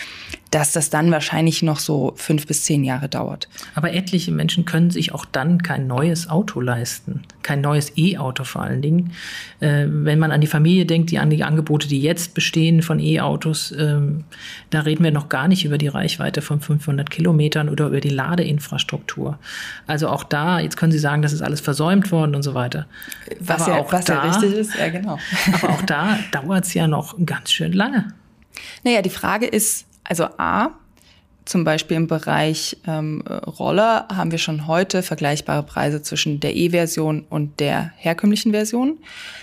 [0.52, 3.48] dass das dann wahrscheinlich noch so fünf bis zehn Jahre dauert.
[3.74, 8.60] Aber etliche Menschen können sich auch dann kein neues Auto leisten, kein neues E-Auto vor
[8.60, 9.12] allen Dingen.
[9.60, 13.00] Äh, wenn man an die Familie denkt, die an die Angebote, die jetzt bestehen von
[13.00, 14.24] E-Autos, ähm,
[14.68, 18.10] da reden wir noch gar nicht über die Reichweite von 500 Kilometern oder über die
[18.10, 19.38] Ladeinfrastruktur.
[19.86, 22.84] Also auch da, jetzt können Sie sagen, das ist alles versäumt worden und so weiter.
[23.40, 25.18] Was, aber ja, auch was da, ja richtig ist, ja genau.
[25.54, 28.12] aber auch da dauert es ja noch ganz schön lange.
[28.84, 30.70] Naja, die Frage ist, also A,
[31.44, 33.22] zum Beispiel im Bereich ähm,
[33.58, 38.98] Roller haben wir schon heute vergleichbare Preise zwischen der E-Version und der herkömmlichen Version.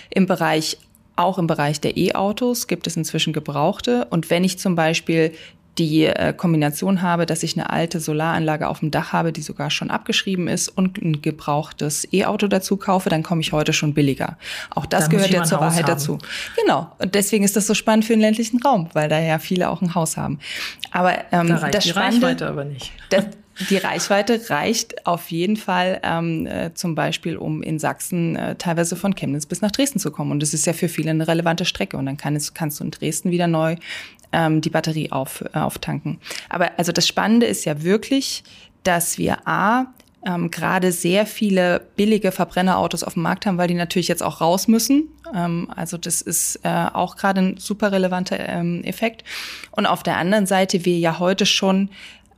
[0.08, 0.78] Im Bereich
[1.16, 4.06] auch im Bereich der E-Autos gibt es inzwischen Gebrauchte.
[4.08, 5.32] Und wenn ich zum Beispiel
[5.80, 9.70] die äh, Kombination habe, dass ich eine alte Solaranlage auf dem Dach habe, die sogar
[9.70, 14.36] schon abgeschrieben ist und ein gebrauchtes E-Auto dazu kaufe, dann komme ich heute schon billiger.
[14.74, 16.18] Auch das da gehört ja zur Wahrheit dazu.
[16.60, 16.92] Genau.
[16.98, 19.80] Und deswegen ist das so spannend für den ländlichen Raum, weil da ja viele auch
[19.80, 20.38] ein Haus haben.
[20.90, 22.92] Aber ähm, da das die Spannende, Reichweite aber nicht.
[23.10, 23.24] Das,
[23.68, 28.96] die Reichweite reicht auf jeden Fall ähm, äh, zum Beispiel, um in Sachsen äh, teilweise
[28.96, 30.30] von Chemnitz bis nach Dresden zu kommen.
[30.30, 31.96] Und das ist ja für viele eine relevante Strecke.
[31.96, 33.76] Und dann kann es, kannst du in Dresden wieder neu
[34.32, 36.20] ähm, die Batterie auf, äh, auftanken.
[36.48, 38.44] Aber also das Spannende ist ja wirklich,
[38.82, 39.86] dass wir A,
[40.24, 44.40] ähm, gerade sehr viele billige Verbrennerautos auf dem Markt haben, weil die natürlich jetzt auch
[44.40, 45.08] raus müssen.
[45.34, 49.24] Ähm, also das ist äh, auch gerade ein super relevanter ähm, Effekt.
[49.70, 51.88] Und auf der anderen Seite wir ja heute schon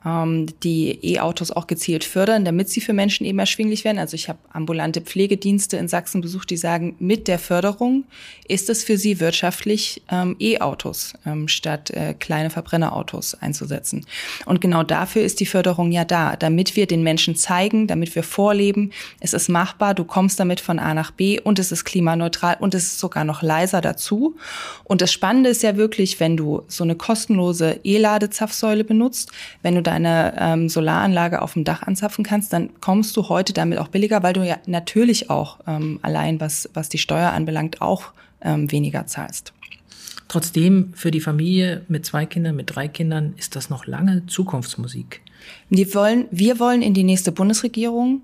[0.04, 3.98] ähm, die E-Autos auch gezielt fördern, damit sie für Menschen eben erschwinglich werden.
[3.98, 8.04] Also ich habe ambulante Pflegedienste in Sachsen besucht, die sagen, mit der Förderung
[8.48, 14.06] ist es für sie wirtschaftlich, ähm, E-Autos ähm, statt äh, kleine Verbrennerautos einzusetzen.
[14.46, 18.22] Und genau dafür ist die Förderung ja da, damit wir den Menschen zeigen, damit wir
[18.22, 22.56] vorleben, es ist machbar, du kommst damit von A nach B und es ist klimaneutral
[22.60, 24.36] und es ist sogar noch leiser dazu.
[24.84, 29.30] Und das Spannende ist ja wirklich, wenn du so eine kostenlose E-Ladezapfsäule benutzt,
[29.62, 33.78] wenn du deine ähm, Solaranlage auf dem Dach anzapfen kannst, dann kommst du heute damit
[33.78, 38.12] auch billiger, weil du ja natürlich auch ähm, allein, was, was die Steuer anbelangt, auch
[38.40, 39.52] ähm, weniger zahlst.
[40.28, 45.20] Trotzdem, für die Familie mit zwei Kindern, mit drei Kindern, ist das noch lange Zukunftsmusik.
[45.68, 48.22] Die wollen, wir wollen in die nächste Bundesregierung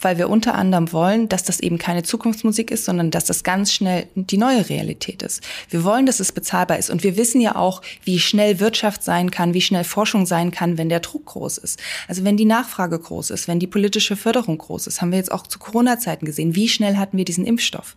[0.00, 3.72] weil wir unter anderem wollen, dass das eben keine Zukunftsmusik ist, sondern dass das ganz
[3.72, 5.42] schnell die neue Realität ist.
[5.70, 6.90] Wir wollen, dass es bezahlbar ist.
[6.90, 10.78] Und wir wissen ja auch, wie schnell Wirtschaft sein kann, wie schnell Forschung sein kann,
[10.78, 11.80] wenn der Druck groß ist.
[12.06, 15.32] Also wenn die Nachfrage groß ist, wenn die politische Förderung groß ist, haben wir jetzt
[15.32, 17.96] auch zu Corona-Zeiten gesehen, wie schnell hatten wir diesen Impfstoff.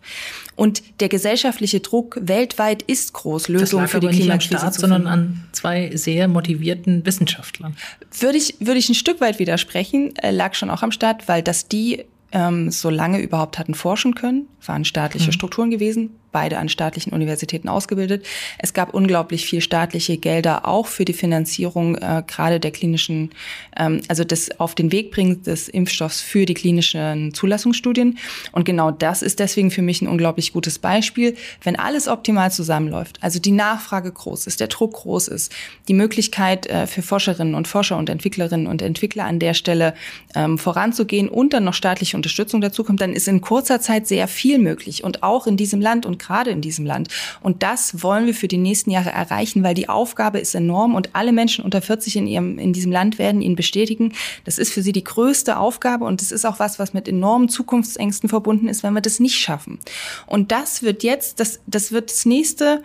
[0.56, 4.74] Und der gesellschaftliche Druck weltweit ist groß, Lösungen für die aber Klimakrise nicht am Staat,
[4.74, 7.76] sondern an zwei sehr motivierten Wissenschaftlern.
[8.18, 11.42] Würde ich, würde ich ein Stück weit widersprechen, äh, lag schon auch am Start, weil
[11.42, 11.91] dass die
[12.32, 15.32] ähm, so lange überhaupt hatten forschen können, waren staatliche mhm.
[15.32, 18.26] Strukturen gewesen, beide an staatlichen Universitäten ausgebildet.
[18.58, 23.30] Es gab unglaublich viel staatliche Gelder auch für die Finanzierung äh, gerade der klinischen,
[23.76, 28.18] ähm, also des auf den Weg bringen des Impfstoffs für die klinischen Zulassungsstudien.
[28.52, 31.36] Und genau das ist deswegen für mich ein unglaublich gutes Beispiel.
[31.62, 35.52] Wenn alles optimal zusammenläuft, also die Nachfrage groß ist, der Druck groß ist,
[35.88, 39.94] die Möglichkeit äh, für Forscherinnen und Forscher und Entwicklerinnen und Entwickler an der Stelle
[40.34, 44.28] ähm, voranzugehen und dann noch staatliche Unterstützung dazu kommt, dann ist in kurzer Zeit sehr
[44.28, 47.08] viel möglich und auch in diesem Land und gerade in diesem Land.
[47.40, 51.10] Und das wollen wir für die nächsten Jahre erreichen, weil die Aufgabe ist enorm und
[51.14, 54.12] alle Menschen unter 40 in ihrem, in diesem Land werden ihn bestätigen.
[54.44, 57.48] Das ist für sie die größte Aufgabe und es ist auch was, was mit enormen
[57.48, 59.78] Zukunftsängsten verbunden ist, wenn wir das nicht schaffen.
[60.26, 62.82] Und das wird jetzt, das, das wird das nächste,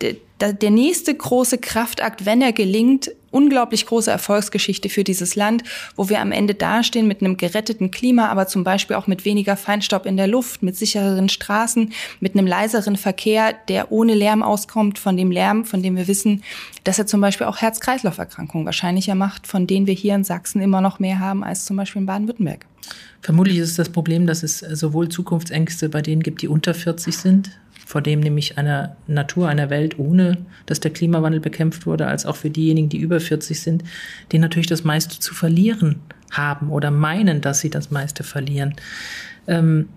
[0.00, 5.62] der nächste große Kraftakt, wenn er gelingt, unglaublich große Erfolgsgeschichte für dieses Land,
[5.94, 9.56] wo wir am Ende dastehen mit einem geretteten Klima, aber zum Beispiel auch mit weniger
[9.56, 14.98] Feinstaub in der Luft, mit sichereren Straßen, mit einem leiseren Verkehr, der ohne Lärm auskommt,
[14.98, 16.42] von dem Lärm, von dem wir wissen,
[16.84, 20.80] dass er zum Beispiel auch Herz-Kreislauf-Erkrankungen wahrscheinlicher macht, von denen wir hier in Sachsen immer
[20.80, 22.64] noch mehr haben als zum Beispiel in Baden-Württemberg.
[23.20, 27.50] Vermutlich ist das Problem, dass es sowohl Zukunftsängste bei denen gibt, die unter 40 sind,
[27.86, 32.34] vor dem nämlich einer Natur, einer Welt, ohne dass der Klimawandel bekämpft wurde, als auch
[32.34, 33.84] für diejenigen, die über 40 sind,
[34.32, 36.00] die natürlich das meiste zu verlieren
[36.32, 38.74] haben oder meinen, dass sie das meiste verlieren.
[39.46, 39.88] Ähm,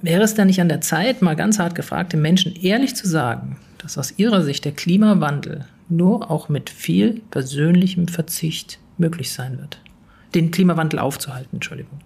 [0.00, 3.06] wäre es dann nicht an der Zeit, mal ganz hart gefragt, den Menschen ehrlich zu
[3.06, 9.58] sagen, dass aus ihrer Sicht der Klimawandel nur auch mit viel persönlichem Verzicht möglich sein
[9.58, 9.78] wird?
[10.34, 11.98] Den Klimawandel aufzuhalten, Entschuldigung.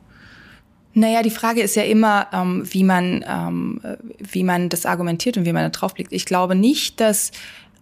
[0.92, 3.80] Naja, die Frage ist ja immer, ähm, wie, man, ähm,
[4.18, 6.12] wie man das argumentiert und wie man da drauf blickt.
[6.12, 7.30] Ich glaube nicht, dass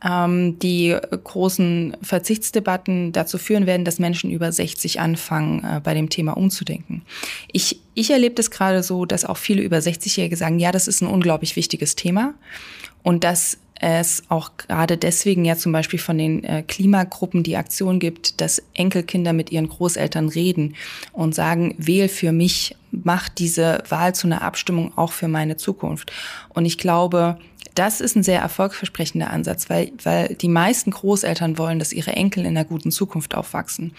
[0.04, 6.08] ähm, die großen Verzichtsdebatten dazu führen werden, dass Menschen über 60 anfangen, äh, bei dem
[6.08, 7.02] Thema umzudenken.
[7.52, 11.00] Ich, ich erlebe das gerade so, dass auch viele über 60-Jährige sagen, ja, das ist
[11.00, 12.34] ein unglaublich wichtiges Thema
[13.02, 18.00] und dass es auch gerade deswegen ja zum Beispiel von den äh, Klimagruppen die Aktion
[18.00, 20.74] gibt, dass Enkelkinder mit ihren Großeltern reden
[21.12, 26.12] und sagen, wähl für mich, mach diese Wahl zu einer Abstimmung auch für meine Zukunft.
[26.48, 27.38] Und ich glaube,
[27.78, 32.40] das ist ein sehr erfolgsversprechender Ansatz, weil, weil die meisten Großeltern wollen, dass ihre Enkel
[32.40, 33.92] in einer guten Zukunft aufwachsen.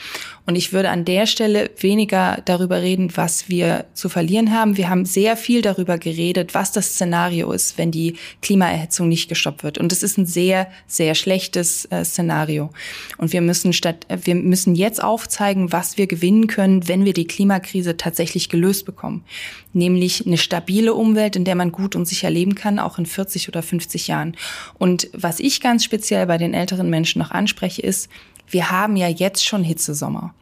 [0.46, 4.76] Und ich würde an der Stelle weniger darüber reden, was wir zu verlieren haben.
[4.76, 9.64] Wir haben sehr viel darüber geredet, was das Szenario ist, wenn die Klimaerhitzung nicht gestoppt
[9.64, 9.78] wird.
[9.78, 12.72] Und es ist ein sehr, sehr schlechtes äh, Szenario.
[13.18, 17.14] Und wir müssen statt, äh, wir müssen jetzt aufzeigen, was wir gewinnen können, wenn wir
[17.14, 19.24] die Klimakrise tatsächlich gelöst bekommen.
[19.72, 23.50] Nämlich eine stabile Umwelt, in der man gut und sicher leben kann, auch in 40
[23.50, 24.36] oder 50 Jahren.
[24.78, 28.10] Und was ich ganz speziell bei den älteren Menschen noch anspreche, ist,
[28.50, 30.34] wir haben ja jetzt schon Hitzesommer.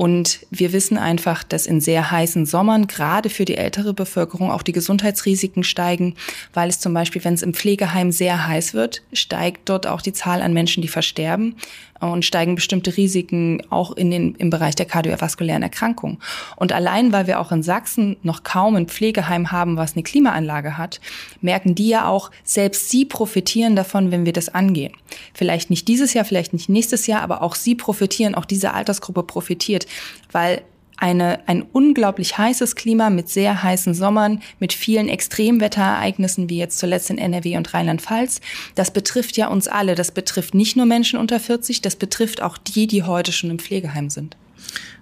[0.00, 4.62] Und wir wissen einfach, dass in sehr heißen Sommern gerade für die ältere Bevölkerung auch
[4.62, 6.14] die Gesundheitsrisiken steigen,
[6.54, 10.14] weil es zum Beispiel, wenn es im Pflegeheim sehr heiß wird, steigt dort auch die
[10.14, 11.54] Zahl an Menschen, die versterben
[12.00, 16.18] und steigen bestimmte Risiken auch in den, im Bereich der kardiovaskulären Erkrankungen.
[16.56, 20.78] Und allein, weil wir auch in Sachsen noch kaum ein Pflegeheim haben, was eine Klimaanlage
[20.78, 21.00] hat,
[21.42, 24.94] merken die ja auch, selbst sie profitieren davon, wenn wir das angehen.
[25.34, 29.22] Vielleicht nicht dieses Jahr, vielleicht nicht nächstes Jahr, aber auch sie profitieren, auch diese Altersgruppe
[29.22, 29.86] profitiert
[30.32, 30.62] weil
[31.00, 37.08] eine, ein unglaublich heißes Klima mit sehr heißen Sommern, mit vielen Extremwetterereignissen, wie jetzt zuletzt
[37.08, 38.42] in NRW und Rheinland-Pfalz.
[38.74, 39.94] Das betrifft ja uns alle.
[39.94, 43.58] Das betrifft nicht nur Menschen unter 40, das betrifft auch die, die heute schon im
[43.58, 44.36] Pflegeheim sind.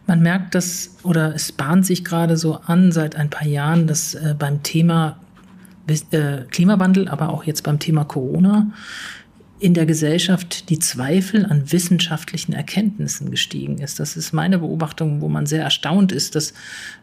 [0.06, 4.14] Man merkt das, oder es bahnt sich gerade so an seit ein paar Jahren, dass
[4.14, 5.18] äh, beim Thema
[5.88, 8.70] äh, Klimawandel, aber auch jetzt beim Thema Corona,
[9.60, 13.98] in der Gesellschaft die Zweifel an wissenschaftlichen Erkenntnissen gestiegen ist.
[13.98, 16.52] Das ist meine Beobachtung, wo man sehr erstaunt ist, dass,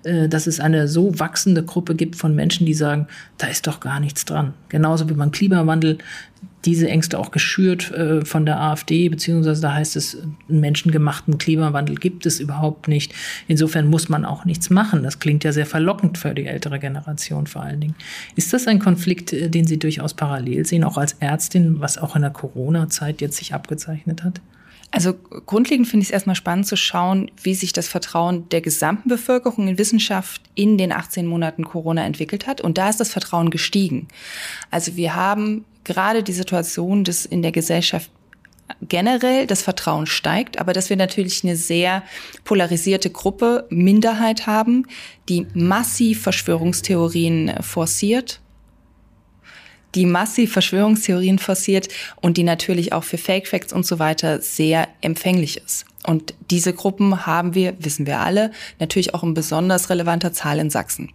[0.03, 3.79] äh, dass es eine so wachsende Gruppe gibt von Menschen, die sagen, da ist doch
[3.79, 4.53] gar nichts dran.
[4.69, 5.97] Genauso wie beim Klimawandel
[6.65, 10.17] diese Ängste auch geschürt äh, von der AfD, beziehungsweise da heißt es,
[10.49, 13.13] einen menschengemachten Klimawandel gibt es überhaupt nicht.
[13.47, 15.03] Insofern muss man auch nichts machen.
[15.03, 17.95] Das klingt ja sehr verlockend für die ältere Generation vor allen Dingen.
[18.36, 22.15] Ist das ein Konflikt, äh, den Sie durchaus parallel sehen, auch als Ärztin, was auch
[22.15, 24.41] in der Corona-Zeit jetzt sich abgezeichnet hat?
[24.91, 29.10] Also grundlegend finde ich es erstmal spannend zu schauen, wie sich das Vertrauen der gesamten
[29.10, 32.62] Bevölkerung in Wissenschaft in den 18 Monaten Corona entwickelt hat.
[32.62, 34.08] Und da ist das Vertrauen gestiegen.
[34.71, 38.09] Also wir haben gerade die Situation, dass in der Gesellschaft
[38.81, 42.03] generell das Vertrauen steigt, aber dass wir natürlich eine sehr
[42.43, 44.87] polarisierte Gruppe, Minderheit haben,
[45.29, 48.41] die massiv Verschwörungstheorien forciert
[49.95, 51.87] die massiv Verschwörungstheorien forciert
[52.21, 55.85] und die natürlich auch für Fake Facts und so weiter sehr empfänglich ist.
[56.05, 60.69] Und diese Gruppen haben wir, wissen wir alle, natürlich auch in besonders relevanter Zahl in
[60.69, 61.11] Sachsen.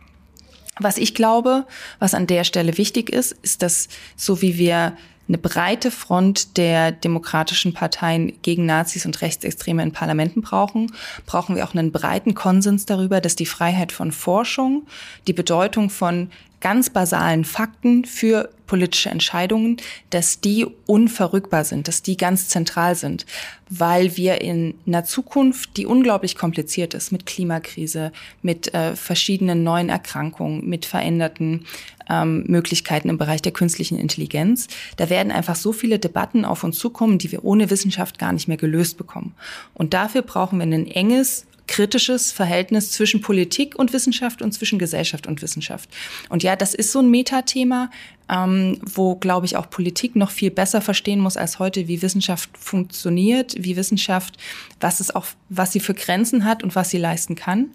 [0.78, 1.66] Was ich glaube,
[1.98, 4.96] was an der Stelle wichtig ist, ist, dass so wie wir
[5.30, 10.92] eine breite Front der demokratischen Parteien gegen Nazis und Rechtsextreme in Parlamenten brauchen,
[11.24, 14.87] brauchen wir auch einen breiten Konsens darüber, dass die Freiheit von Forschung,
[15.28, 16.30] die Bedeutung von
[16.61, 19.79] ganz basalen Fakten für politische Entscheidungen,
[20.11, 23.27] dass die unverrückbar sind, dass die ganz zentral sind,
[23.68, 29.88] weil wir in einer Zukunft, die unglaublich kompliziert ist, mit Klimakrise, mit äh, verschiedenen neuen
[29.88, 31.66] Erkrankungen, mit veränderten
[32.09, 36.79] ähm, Möglichkeiten im Bereich der künstlichen Intelligenz, da werden einfach so viele Debatten auf uns
[36.79, 39.35] zukommen, die wir ohne Wissenschaft gar nicht mehr gelöst bekommen.
[39.75, 45.28] Und dafür brauchen wir ein enges kritisches Verhältnis zwischen Politik und Wissenschaft und zwischen Gesellschaft
[45.28, 45.88] und Wissenschaft.
[46.28, 47.90] Und ja, das ist so ein Metathema,
[48.28, 52.50] ähm, wo, glaube ich, auch Politik noch viel besser verstehen muss als heute, wie Wissenschaft
[52.59, 54.37] funktioniert, wie Wissenschaft,
[54.80, 57.70] was es auch, was sie für Grenzen hat und was sie leisten kann.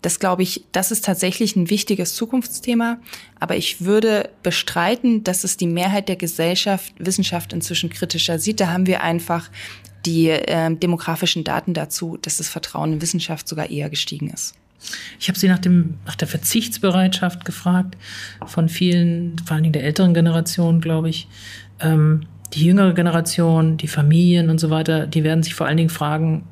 [0.00, 2.98] Das glaube ich, das ist tatsächlich ein wichtiges Zukunftsthema.
[3.38, 8.60] Aber ich würde bestreiten, dass es die Mehrheit der Gesellschaft Wissenschaft inzwischen kritischer sieht.
[8.60, 9.50] Da haben wir einfach
[10.06, 14.54] die äh, demografischen Daten dazu, dass das Vertrauen in Wissenschaft sogar eher gestiegen ist.
[15.18, 17.96] Ich habe Sie nach, dem, nach der Verzichtsbereitschaft gefragt
[18.46, 21.28] von vielen, vor allen Dingen der älteren Generation, glaube ich.
[21.80, 25.90] Ähm, die jüngere Generation, die Familien und so weiter, die werden sich vor allen Dingen
[25.90, 26.44] fragen,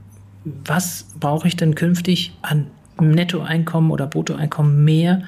[0.45, 2.67] was brauche ich denn künftig an
[3.01, 5.23] Nettoeinkommen oder Bruttoeinkommen mehr,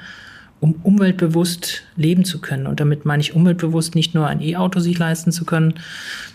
[0.61, 2.67] um umweltbewusst leben zu können.
[2.67, 5.75] Und damit meine ich umweltbewusst nicht nur ein E-Auto sich leisten zu können,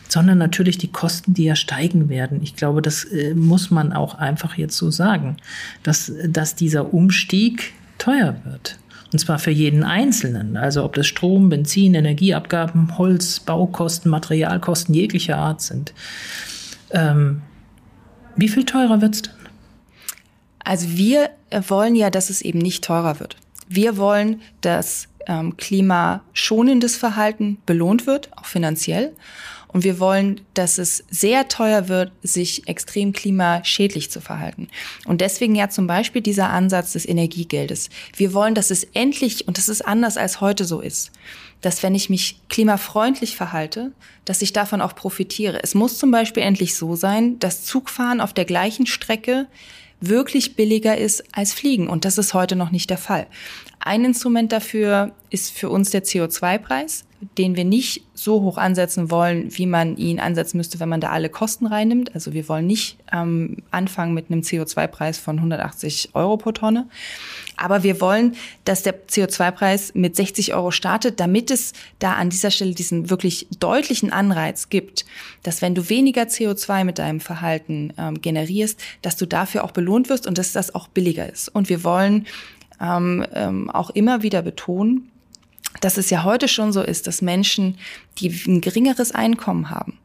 [0.08, 2.42] sondern natürlich die Kosten, die ja steigen werden.
[2.44, 5.38] Ich glaube, das äh, muss man auch einfach jetzt so sagen,
[5.84, 8.78] dass, dass dieser Umstieg teuer wird.
[9.14, 10.56] Und zwar für jeden Einzelnen.
[10.56, 15.94] Also ob das Strom, Benzin, Energieabgaben, Holz, Baukosten, Materialkosten jeglicher Art sind.
[16.92, 17.42] Ähm,
[18.36, 19.34] wie viel teurer wird's denn?
[20.64, 21.30] Also wir
[21.68, 23.36] wollen ja, dass es eben nicht teurer wird.
[23.74, 29.14] Wir wollen, dass ähm, klimaschonendes Verhalten belohnt wird, auch finanziell.
[29.70, 34.68] Und wir wollen, dass es sehr teuer wird, sich extrem klimaschädlich zu verhalten.
[35.06, 37.90] Und deswegen ja zum Beispiel dieser Ansatz des Energiegeldes.
[38.18, 41.12] Wir wollen, dass es endlich, und das ist anders als heute so ist,
[41.62, 43.94] dass wenn ich mich klimafreundlich verhalte,
[44.26, 45.64] dass ich davon auch profitiere.
[45.64, 49.48] Es muss zum Beispiel endlich so sein, dass Zugfahren auf der gleichen Strecke
[50.02, 51.88] wirklich billiger ist als Fliegen.
[51.88, 53.28] Und das ist heute noch nicht der Fall.
[53.84, 57.06] Ein Instrument dafür ist für uns der CO2-Preis
[57.38, 61.10] den wir nicht so hoch ansetzen wollen, wie man ihn ansetzen müsste, wenn man da
[61.10, 62.16] alle Kosten reinnimmt.
[62.16, 66.88] Also wir wollen nicht ähm, anfangen mit einem CO2-Preis von 180 Euro pro Tonne.
[67.58, 72.50] Aber wir wollen, dass der CO2-Preis mit 60 Euro startet, damit es da an dieser
[72.50, 75.06] Stelle diesen wirklich deutlichen Anreiz gibt,
[75.44, 80.10] dass wenn du weniger CO2 mit deinem Verhalten ähm, generierst, dass du dafür auch belohnt
[80.10, 81.50] wirst und dass das auch billiger ist.
[81.50, 82.26] Und wir wollen
[82.82, 85.12] ähm, ähm, auch immer wieder betonen,
[85.80, 87.78] dass es ja heute schon so ist, dass Menschen,
[88.18, 89.98] die ein geringeres Einkommen haben,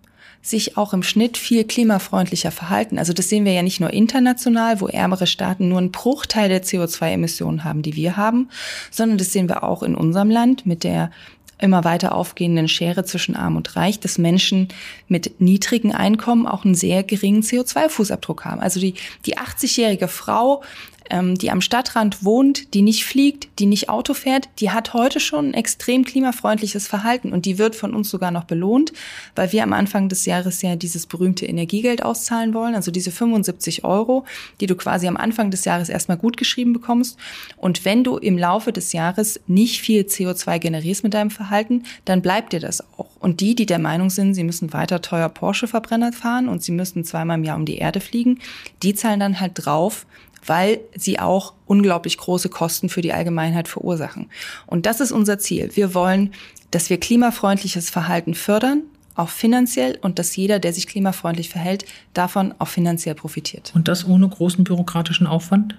[0.43, 2.99] sich auch im Schnitt viel klimafreundlicher verhalten.
[2.99, 6.63] Also das sehen wir ja nicht nur international, wo ärmere Staaten nur einen Bruchteil der
[6.63, 8.49] CO2-Emissionen haben, die wir haben,
[8.91, 11.11] sondern das sehen wir auch in unserem Land mit der
[11.59, 14.69] immer weiter aufgehenden Schere zwischen Arm und Reich, dass Menschen
[15.09, 18.61] mit niedrigen Einkommen auch einen sehr geringen CO2-Fußabdruck haben.
[18.61, 20.63] Also die, die 80-jährige Frau
[21.11, 25.21] ähm, die am Stadtrand wohnt, die nicht fliegt, die nicht Auto fährt, die hat heute
[25.21, 28.93] schon ein extrem klimafreundliches Verhalten und die wird von uns sogar noch belohnt,
[29.35, 33.85] weil wir am Anfang des Jahres ja dieses berühmte Energiegeld auszahlen wollen, also diese 75
[33.85, 34.25] Euro,
[34.61, 37.19] die du quasi am Anfang des Jahres erstmal gut geschrieben bekommst.
[37.57, 42.23] Und wenn du im Laufe des Jahres nicht viel CO2 generierst mit deinem Verhalten, dann
[42.23, 43.07] bleibt dir das auch.
[43.21, 47.05] Und die, die der Meinung sind, sie müssen weiter teuer Porsche-Verbrenner fahren und sie müssen
[47.05, 48.39] zweimal im Jahr um die Erde fliegen,
[48.83, 50.07] die zahlen dann halt drauf,
[50.45, 54.31] weil sie auch unglaublich große Kosten für die Allgemeinheit verursachen.
[54.67, 55.71] Und das ist unser Ziel.
[55.75, 56.33] Wir wollen,
[56.71, 58.83] dass wir klimafreundliches Verhalten fördern,
[59.15, 63.73] auch finanziell und dass jeder, der sich klimafreundlich verhält, davon auch finanziell profitiert.
[63.75, 65.77] Und das ohne großen bürokratischen Aufwand?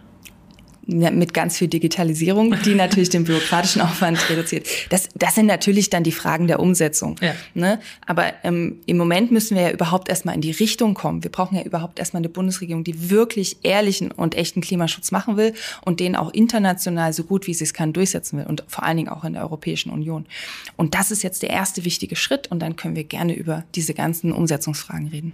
[0.88, 4.68] Mit ganz viel Digitalisierung, die natürlich den bürokratischen Aufwand reduziert.
[4.90, 7.18] Das, das sind natürlich dann die Fragen der Umsetzung.
[7.22, 7.36] Ja.
[7.54, 7.80] Ne?
[8.06, 11.24] Aber ähm, im Moment müssen wir ja überhaupt erstmal in die Richtung kommen.
[11.24, 15.54] Wir brauchen ja überhaupt erstmal eine Bundesregierung, die wirklich ehrlichen und echten Klimaschutz machen will
[15.84, 18.98] und den auch international so gut wie sie es kann durchsetzen will und vor allen
[18.98, 20.26] Dingen auch in der Europäischen Union.
[20.78, 23.94] Und das ist jetzt der erste wichtige Schritt und dann können wir gerne über diese
[23.94, 25.34] ganzen Umsetzungsfragen reden.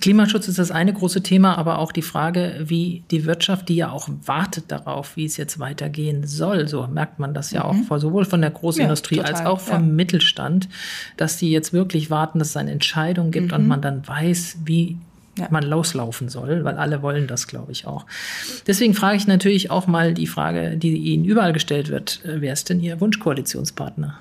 [0.00, 3.90] Klimaschutz ist das eine große Thema, aber auch die Frage, wie die Wirtschaft, die ja
[3.90, 7.86] auch wartet darauf, wie es jetzt weitergehen soll, so merkt man das ja mhm.
[7.90, 9.92] auch sowohl von der Großindustrie ja, als auch vom ja.
[9.94, 10.68] Mittelstand,
[11.16, 13.58] dass die jetzt wirklich warten, dass es eine Entscheidung gibt mhm.
[13.58, 14.98] und man dann weiß, wie
[15.38, 15.46] ja.
[15.50, 18.04] man loslaufen soll, weil alle wollen das, glaube ich, auch.
[18.66, 22.68] Deswegen frage ich natürlich auch mal die Frage, die Ihnen überall gestellt wird, wer ist
[22.68, 24.18] denn Ihr Wunschkoalitionspartner?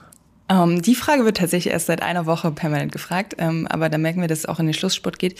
[0.54, 4.22] Ähm, die Frage wird tatsächlich erst seit einer Woche permanent gefragt, ähm, aber da merken
[4.22, 5.40] wir, dass es auch in den Schlusssport geht.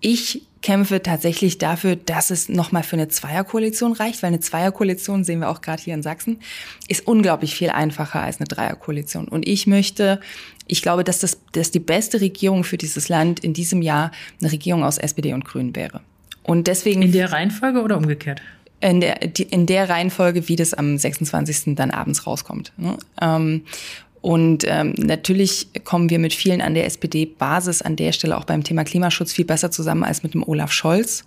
[0.00, 5.40] Ich kämpfe tatsächlich dafür, dass es nochmal für eine Zweierkoalition reicht, weil eine Zweierkoalition, sehen
[5.40, 6.40] wir auch gerade hier in Sachsen,
[6.86, 9.26] ist unglaublich viel einfacher als eine Dreierkoalition.
[9.26, 10.20] Und ich möchte,
[10.66, 14.52] ich glaube, dass das dass die beste Regierung für dieses Land in diesem Jahr eine
[14.52, 16.02] Regierung aus SPD und Grünen wäre.
[16.42, 17.02] Und deswegen.
[17.02, 18.42] In der Reihenfolge oder umgekehrt?
[18.80, 21.74] In der, in der Reihenfolge, wie das am 26.
[21.74, 22.72] dann abends rauskommt.
[24.26, 28.64] Und ähm, natürlich kommen wir mit vielen an der SPD-Basis an der Stelle auch beim
[28.64, 31.22] Thema Klimaschutz viel besser zusammen als mit dem Olaf Scholz.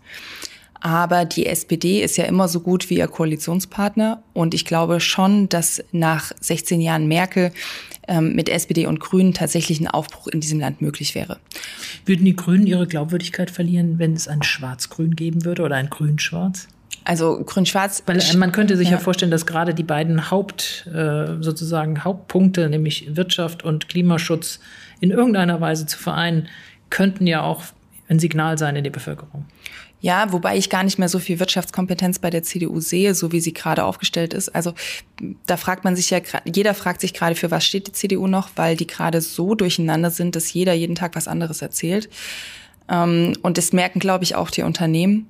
[0.81, 4.21] Aber die SPD ist ja immer so gut wie ihr Koalitionspartner.
[4.33, 7.53] Und ich glaube schon, dass nach 16 Jahren Merkel
[8.09, 11.39] ähm, mit SPD und Grünen tatsächlich ein Aufbruch in diesem Land möglich wäre.
[12.05, 16.67] Würden die Grünen ihre Glaubwürdigkeit verlieren, wenn es ein Schwarz-Grün geben würde oder ein Grün-Schwarz?
[17.10, 18.04] Also Grün-Schwarz.
[18.06, 18.98] Weil äh, man könnte sich ja.
[18.98, 24.60] ja, vorstellen, dass gerade die beiden Haupt, äh, sozusagen Hauptpunkte, nämlich Wirtschaft und Klimaschutz,
[25.00, 26.50] in irgendeiner Weise zu vereinen,
[26.91, 27.63] könnten ja auch
[28.10, 29.45] ein Signal sein in die Bevölkerung.
[30.02, 33.39] Ja, wobei ich gar nicht mehr so viel Wirtschaftskompetenz bei der CDU sehe, so wie
[33.39, 34.50] sie gerade aufgestellt ist.
[34.50, 34.76] Also
[35.48, 38.52] da fragt man sich ja, jeder fragt sich gerade, für was steht die CDU noch,
[38.56, 42.08] weil die gerade so durcheinander sind, dass jeder jeden Tag was anderes erzählt.
[42.90, 45.27] Ähm, und das merken, glaube ich, auch die Unternehmen.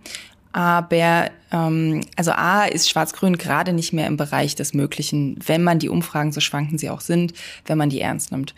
[0.51, 5.79] Aber ähm, also A ist Schwarz-Grün gerade nicht mehr im Bereich des Möglichen, wenn man
[5.79, 7.33] die Umfragen, so schwanken sie auch sind,
[7.65, 8.55] wenn man die ernst nimmt.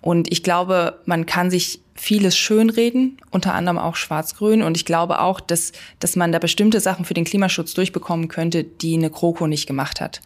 [0.00, 4.62] Und ich glaube, man kann sich vieles schönreden, unter anderem auch Schwarz-Grün.
[4.62, 8.64] Und ich glaube auch, dass, dass man da bestimmte Sachen für den Klimaschutz durchbekommen könnte,
[8.64, 10.20] die eine GroKo nicht gemacht hat.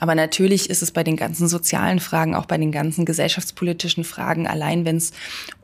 [0.00, 4.46] Aber natürlich ist es bei den ganzen sozialen Fragen, auch bei den ganzen gesellschaftspolitischen Fragen,
[4.46, 5.12] allein wenn es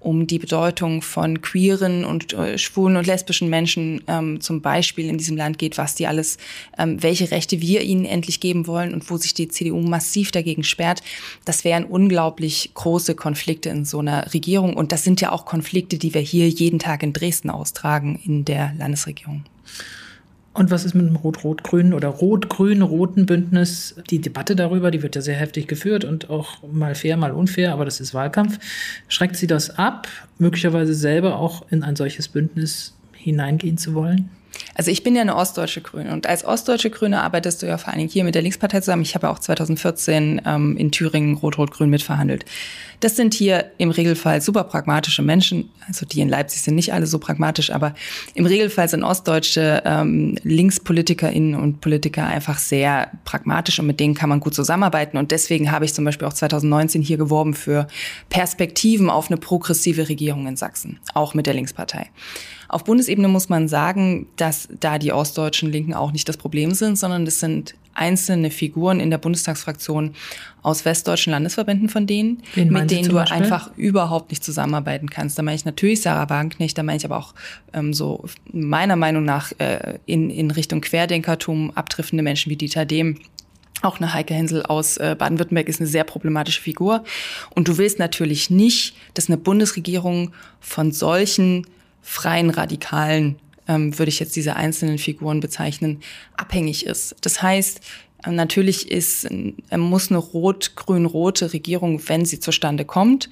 [0.00, 5.18] um die Bedeutung von queeren und äh, schwulen und lesbischen Menschen ähm, zum Beispiel in
[5.18, 6.36] diesem Land geht, was die alles,
[6.76, 10.64] ähm, welche Rechte wir ihnen endlich geben wollen und wo sich die CDU massiv dagegen
[10.64, 11.02] sperrt,
[11.44, 14.74] das wären unglaublich große Konflikte in so einer Regierung.
[14.74, 18.44] Und das sind ja auch Konflikte, die wir hier jeden Tag in Dresden austragen in
[18.44, 19.44] der Landesregierung.
[20.54, 23.96] Und was ist mit dem Rot-Rot-Grünen oder Rot-Grün-Roten Bündnis?
[24.10, 27.72] Die Debatte darüber, die wird ja sehr heftig geführt und auch mal fair, mal unfair,
[27.72, 28.60] aber das ist Wahlkampf.
[29.08, 30.06] Schreckt sie das ab,
[30.38, 34.30] möglicherweise selber auch in ein solches Bündnis hineingehen zu wollen?
[34.74, 37.88] Also ich bin ja eine ostdeutsche Grüne und als ostdeutsche Grüne arbeitest du ja vor
[37.88, 39.02] allen Dingen hier mit der Linkspartei zusammen.
[39.02, 42.44] Ich habe auch 2014 ähm, in Thüringen Rot-Rot-Grün mitverhandelt.
[43.00, 45.70] Das sind hier im Regelfall super pragmatische Menschen.
[45.86, 47.94] Also die in Leipzig sind nicht alle so pragmatisch, aber
[48.34, 54.28] im Regelfall sind ostdeutsche ähm, LinkspolitikerInnen und Politiker einfach sehr pragmatisch und mit denen kann
[54.28, 55.18] man gut zusammenarbeiten.
[55.18, 57.86] Und deswegen habe ich zum Beispiel auch 2019 hier geworben für
[58.30, 62.10] Perspektiven auf eine progressive Regierung in Sachsen, auch mit der Linkspartei.
[62.74, 66.98] Auf Bundesebene muss man sagen, dass da die ostdeutschen Linken auch nicht das Problem sind,
[66.98, 70.16] sondern das sind einzelne Figuren in der Bundestagsfraktion
[70.60, 73.40] aus westdeutschen Landesverbänden von denen, Wen mit denen du Beispiel?
[73.40, 75.38] einfach überhaupt nicht zusammenarbeiten kannst.
[75.38, 77.34] Da meine ich natürlich Sarah Wagenknecht, da meine ich aber auch
[77.72, 83.20] ähm, so meiner Meinung nach äh, in, in Richtung Querdenkertum abtriffende Menschen wie Dieter Dehm.
[83.82, 87.04] Auch eine Heike Hensel aus äh, Baden-Württemberg ist eine sehr problematische Figur.
[87.54, 91.68] Und du willst natürlich nicht, dass eine Bundesregierung von solchen
[92.04, 93.36] freien Radikalen,
[93.66, 96.00] ähm, würde ich jetzt diese einzelnen Figuren bezeichnen,
[96.36, 97.16] abhängig ist.
[97.22, 97.80] Das heißt,
[98.24, 103.30] äh, natürlich ist, äh, muss eine rot-grün-rote Regierung, wenn sie zustande kommt,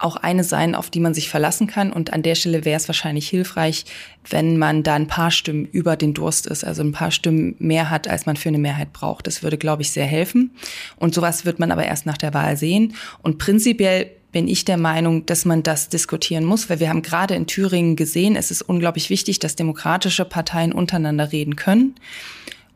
[0.00, 1.92] auch eine sein, auf die man sich verlassen kann.
[1.92, 3.84] Und an der Stelle wäre es wahrscheinlich hilfreich,
[4.28, 7.90] wenn man da ein paar Stimmen über den Durst ist, also ein paar Stimmen mehr
[7.90, 9.26] hat, als man für eine Mehrheit braucht.
[9.26, 10.52] Das würde, glaube ich, sehr helfen.
[10.96, 12.94] Und sowas wird man aber erst nach der Wahl sehen.
[13.22, 17.34] Und prinzipiell bin ich der Meinung, dass man das diskutieren muss, weil wir haben gerade
[17.34, 21.94] in Thüringen gesehen, es ist unglaublich wichtig, dass demokratische Parteien untereinander reden können.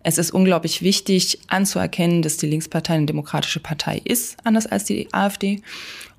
[0.03, 5.13] Es ist unglaublich wichtig anzuerkennen, dass die Linkspartei eine demokratische Partei ist, anders als die
[5.13, 5.63] AfD.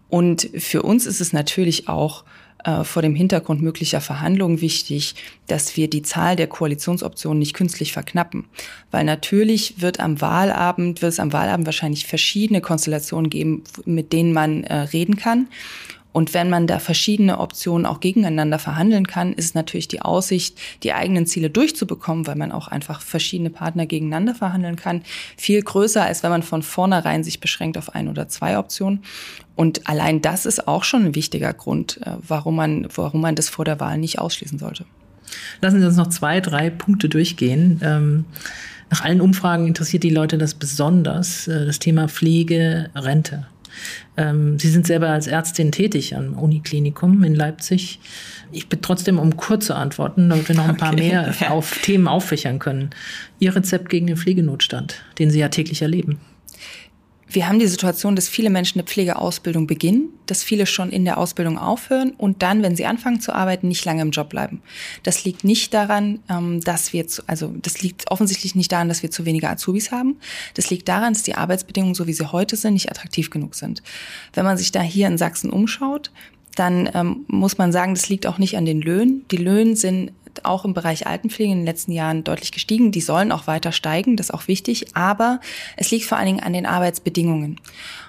[0.09, 2.23] Und für uns ist es natürlich auch
[2.63, 5.15] äh, vor dem Hintergrund möglicher Verhandlungen wichtig,
[5.47, 8.45] dass wir die Zahl der Koalitionsoptionen nicht künstlich verknappen.
[8.91, 14.33] Weil natürlich wird am Wahlabend, wird es am Wahlabend wahrscheinlich verschiedene Konstellationen geben, mit denen
[14.33, 15.47] man äh, reden kann.
[16.13, 20.93] Und wenn man da verschiedene Optionen auch gegeneinander verhandeln kann, ist natürlich die Aussicht, die
[20.93, 25.01] eigenen Ziele durchzubekommen, weil man auch einfach verschiedene Partner gegeneinander verhandeln kann,
[25.35, 29.03] viel größer, als wenn man von vornherein sich beschränkt auf ein oder zwei Optionen.
[29.55, 33.49] Und allein das ist auch schon ein wichtiger Grund, äh, warum man, warum man das
[33.49, 34.85] vor der Wahl nicht ausschließen sollte.
[35.61, 37.81] Lassen Sie uns noch zwei, drei Punkte durchgehen.
[37.83, 38.25] Ähm
[38.93, 43.47] nach allen Umfragen interessiert die Leute das besonders, äh, das Thema Pflege, Rente.
[44.17, 47.99] Ähm, Sie sind selber als Ärztin tätig am Uniklinikum in Leipzig.
[48.51, 51.09] Ich bitte trotzdem um kurze Antworten, damit wir noch ein paar okay.
[51.09, 52.91] mehr auf Themen auffächern können.
[53.39, 56.19] Ihr Rezept gegen den Pflegenotstand, den Sie ja täglich erleben.
[57.33, 61.17] Wir haben die Situation, dass viele Menschen eine Pflegeausbildung beginnen, dass viele schon in der
[61.17, 64.61] Ausbildung aufhören und dann, wenn sie anfangen zu arbeiten, nicht lange im Job bleiben.
[65.01, 69.01] Das liegt nicht daran, ähm, dass wir, zu, also das liegt offensichtlich nicht daran, dass
[69.01, 70.17] wir zu wenige Azubis haben.
[70.53, 73.81] Das liegt daran, dass die Arbeitsbedingungen, so wie sie heute sind, nicht attraktiv genug sind.
[74.33, 76.11] Wenn man sich da hier in Sachsen umschaut,
[76.55, 79.25] dann ähm, muss man sagen, das liegt auch nicht an den Löhnen.
[79.31, 80.11] Die Löhne sind
[80.43, 82.91] auch im Bereich Altenpflege in den letzten Jahren deutlich gestiegen.
[82.91, 84.95] Die sollen auch weiter steigen, das ist auch wichtig.
[84.95, 85.39] Aber
[85.77, 87.59] es liegt vor allen Dingen an den Arbeitsbedingungen.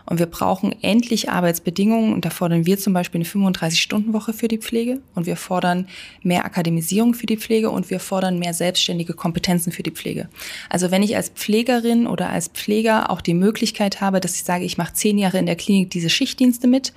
[0.06, 2.12] Und wir brauchen endlich Arbeitsbedingungen.
[2.12, 5.00] Und da fordern wir zum Beispiel eine 35-Stunden-Woche für die Pflege.
[5.14, 5.88] Und wir fordern
[6.22, 7.70] mehr Akademisierung für die Pflege.
[7.70, 10.28] Und wir fordern mehr selbstständige Kompetenzen für die Pflege.
[10.68, 14.64] Also wenn ich als Pflegerin oder als Pfleger auch die Möglichkeit habe, dass ich sage,
[14.64, 16.92] ich mache zehn Jahre in der Klinik diese Schichtdienste mit.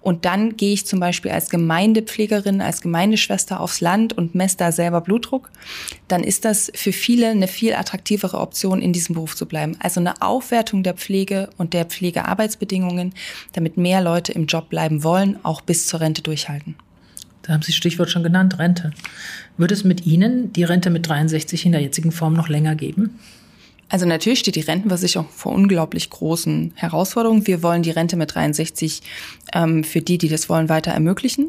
[0.00, 4.72] Und dann gehe ich zum Beispiel als Gemeindepflegerin, als Gemeindeschwester aufs Land und messe da
[4.72, 5.50] selber Blutdruck.
[6.06, 9.76] Dann ist das für viele eine viel attraktivere Option, in diesem Beruf zu bleiben.
[9.80, 13.14] Also eine Aufwertung der Pflege und der Pflegearbeit Arbeitsbedingungen,
[13.52, 16.76] damit mehr Leute im Job bleiben wollen, auch bis zur Rente durchhalten.
[17.42, 18.92] Da haben Sie Stichwort schon genannt, Rente.
[19.56, 23.18] Wird es mit Ihnen die Rente mit 63 in der jetzigen Form noch länger geben?
[23.88, 27.46] Also natürlich steht die Rentenversicherung vor unglaublich großen Herausforderungen.
[27.46, 29.02] Wir wollen die Rente mit 63
[29.52, 31.48] ähm, für die, die das wollen, weiter ermöglichen.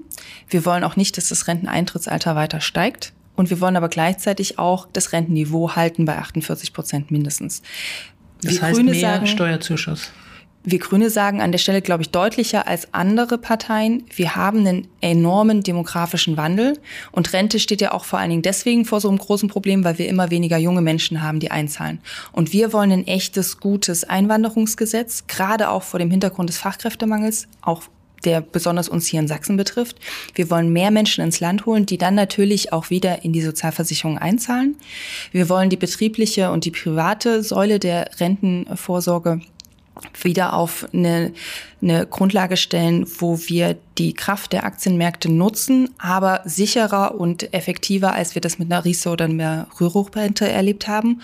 [0.49, 3.13] Wir wollen auch nicht, dass das Renteneintrittsalter weiter steigt.
[3.35, 7.61] Und wir wollen aber gleichzeitig auch das Rentenniveau halten bei 48 Prozent mindestens.
[8.41, 10.11] Das wir heißt Grüne mehr sagen, Steuerzuschuss.
[10.65, 14.87] Wir Grüne sagen an der Stelle, glaube ich, deutlicher als andere Parteien, wir haben einen
[15.01, 16.79] enormen demografischen Wandel.
[17.11, 19.97] Und Rente steht ja auch vor allen Dingen deswegen vor so einem großen Problem, weil
[19.97, 21.99] wir immer weniger junge Menschen haben, die einzahlen.
[22.31, 27.83] Und wir wollen ein echtes, gutes Einwanderungsgesetz, gerade auch vor dem Hintergrund des Fachkräftemangels, auch
[28.23, 29.97] der besonders uns hier in Sachsen betrifft.
[30.33, 34.17] Wir wollen mehr Menschen ins Land holen, die dann natürlich auch wieder in die Sozialversicherung
[34.17, 34.77] einzahlen.
[35.31, 39.41] Wir wollen die betriebliche und die private Säule der Rentenvorsorge
[40.21, 41.33] wieder auf eine,
[41.81, 48.35] eine Grundlage stellen, wo wir die Kraft der Aktienmärkte nutzen, aber sicherer und effektiver, als
[48.35, 51.21] wir das mit einer Riso oder einer Rüruprente erlebt haben.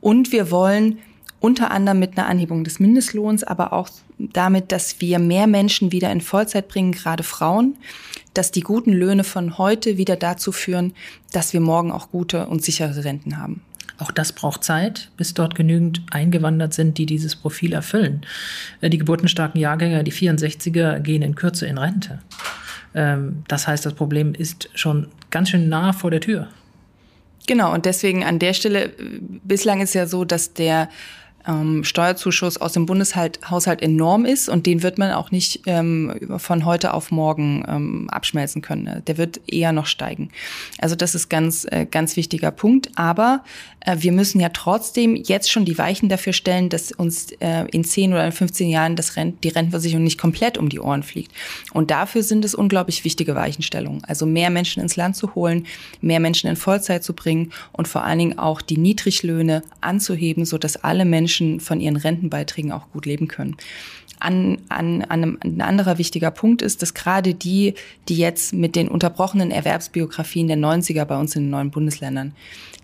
[0.00, 0.98] Und wir wollen
[1.40, 6.10] unter anderem mit einer Anhebung des Mindestlohns, aber auch damit, dass wir mehr Menschen wieder
[6.10, 7.76] in Vollzeit bringen, gerade Frauen,
[8.34, 10.94] dass die guten Löhne von heute wieder dazu führen,
[11.32, 13.62] dass wir morgen auch gute und sichere Renten haben.
[13.98, 18.22] Auch das braucht Zeit, bis dort genügend eingewandert sind, die dieses Profil erfüllen.
[18.80, 22.20] Äh, die geburtenstarken Jahrgänge, die 64er, gehen in Kürze in Rente.
[22.94, 26.48] Ähm, das heißt, das Problem ist schon ganz schön nah vor der Tür.
[27.46, 28.90] Genau, und deswegen an der Stelle, äh,
[29.42, 30.88] bislang ist ja so, dass der
[31.48, 36.64] ähm, Steuerzuschuss aus dem Bundeshaushalt enorm ist und den wird man auch nicht ähm, von
[36.64, 39.02] heute auf morgen ähm, abschmelzen können.
[39.06, 40.30] Der wird eher noch steigen.
[40.78, 42.90] Also das ist ganz, äh, ganz wichtiger Punkt.
[42.96, 43.42] Aber
[43.80, 47.84] äh, wir müssen ja trotzdem jetzt schon die Weichen dafür stellen, dass uns äh, in
[47.84, 51.32] 10 oder in 15 Jahren das Rent die Rentenversicherung nicht komplett um die Ohren fliegt.
[51.72, 54.04] Und dafür sind es unglaublich wichtige Weichenstellungen.
[54.04, 55.66] Also mehr Menschen ins Land zu holen,
[56.00, 60.58] mehr Menschen in Vollzeit zu bringen und vor allen Dingen auch die Niedriglöhne anzuheben, so
[60.58, 63.56] dass alle Menschen Menschen von ihren Rentenbeiträgen auch gut leben können.
[64.20, 67.74] An, an, an einem, ein anderer wichtiger Punkt ist, dass gerade die,
[68.08, 72.34] die jetzt mit den unterbrochenen Erwerbsbiografien der 90er bei uns in den neuen Bundesländern,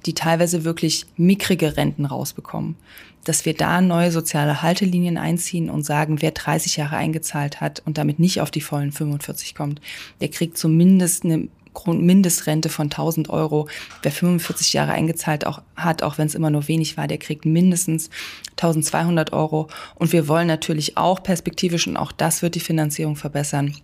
[0.06, 2.76] die teilweise wirklich mickrige Renten rausbekommen,
[3.24, 7.98] dass wir da neue soziale Haltelinien einziehen und sagen, wer 30 Jahre eingezahlt hat und
[7.98, 9.80] damit nicht auf die vollen 45 kommt,
[10.20, 13.68] der kriegt zumindest eine Grundmindestrente von 1000 Euro.
[14.02, 17.44] Wer 45 Jahre eingezahlt auch, hat, auch wenn es immer nur wenig war, der kriegt
[17.44, 18.10] mindestens
[18.52, 19.68] 1200 Euro.
[19.96, 23.74] Und wir wollen natürlich auch perspektivisch, und auch das wird die Finanzierung verbessern,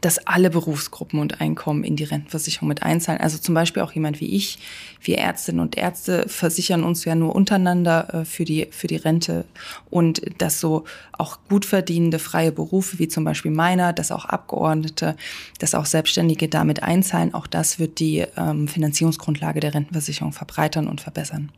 [0.00, 3.20] dass alle Berufsgruppen und Einkommen in die Rentenversicherung mit einzahlen.
[3.20, 4.58] Also zum Beispiel auch jemand wie ich.
[5.02, 9.44] Wir Ärztinnen und Ärzte versichern uns ja nur untereinander äh, für die, für die Rente
[9.90, 15.16] und dass so auch gut verdienende freie Berufe wie zum Beispiel meiner, dass auch Abgeordnete,
[15.58, 17.34] dass auch Selbstständige damit einzahlen.
[17.34, 21.50] Auch das wird die ähm, Finanzierungsgrundlage der Rentenversicherung verbreitern und verbessern.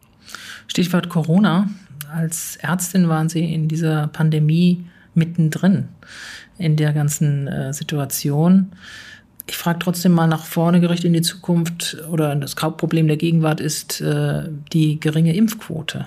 [0.66, 1.68] Stichwort Corona.
[2.12, 4.84] Als Ärztin waren Sie in dieser Pandemie
[5.15, 5.89] mittendrin
[6.59, 8.73] in der ganzen äh, Situation.
[9.47, 13.61] Ich frage trotzdem mal nach vorne gerichtet in die Zukunft oder das Hauptproblem der Gegenwart
[13.61, 16.07] ist äh, die geringe Impfquote.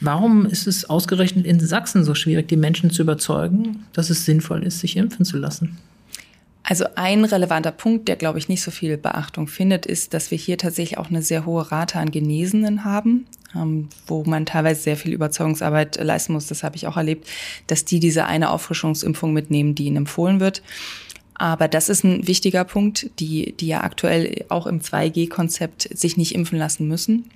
[0.00, 4.64] Warum ist es ausgerechnet in Sachsen so schwierig, die Menschen zu überzeugen, dass es sinnvoll
[4.64, 5.78] ist, sich impfen zu lassen?
[6.68, 10.38] Also ein relevanter Punkt, der, glaube ich, nicht so viel Beachtung findet, ist, dass wir
[10.38, 13.26] hier tatsächlich auch eine sehr hohe Rate an Genesenen haben,
[14.06, 16.46] wo man teilweise sehr viel Überzeugungsarbeit leisten muss.
[16.46, 17.28] Das habe ich auch erlebt,
[17.66, 20.62] dass die diese eine Auffrischungsimpfung mitnehmen, die ihnen empfohlen wird.
[21.34, 26.34] Aber das ist ein wichtiger Punkt, die, die ja aktuell auch im 2G-Konzept sich nicht
[26.34, 27.30] impfen lassen müssen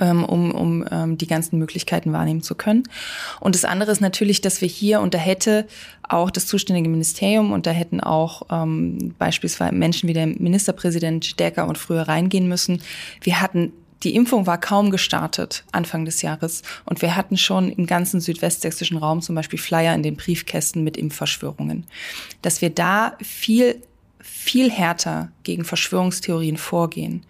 [0.00, 2.84] ähm, um, um ähm, die ganzen Möglichkeiten wahrnehmen zu können.
[3.40, 5.66] Und das andere ist natürlich, dass wir hier, und da hätte
[6.02, 11.66] auch das zuständige Ministerium und da hätten auch ähm, beispielsweise Menschen wie der Ministerpräsident stärker
[11.66, 12.82] und früher reingehen müssen.
[13.22, 13.72] Wir hatten
[14.02, 18.96] die Impfung war kaum gestartet Anfang des Jahres und wir hatten schon im ganzen südwestsächsischen
[18.96, 21.84] Raum zum Beispiel Flyer in den Briefkästen mit Impfverschwörungen.
[22.42, 23.82] Dass wir da viel,
[24.20, 27.24] viel härter gegen Verschwörungstheorien vorgehen,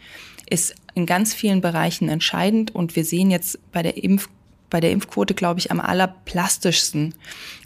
[0.50, 2.74] ist in ganz vielen Bereichen entscheidend.
[2.74, 4.28] Und wir sehen jetzt bei der Impf
[4.70, 7.14] bei der Impfquote, glaube ich, am allerplastischsten,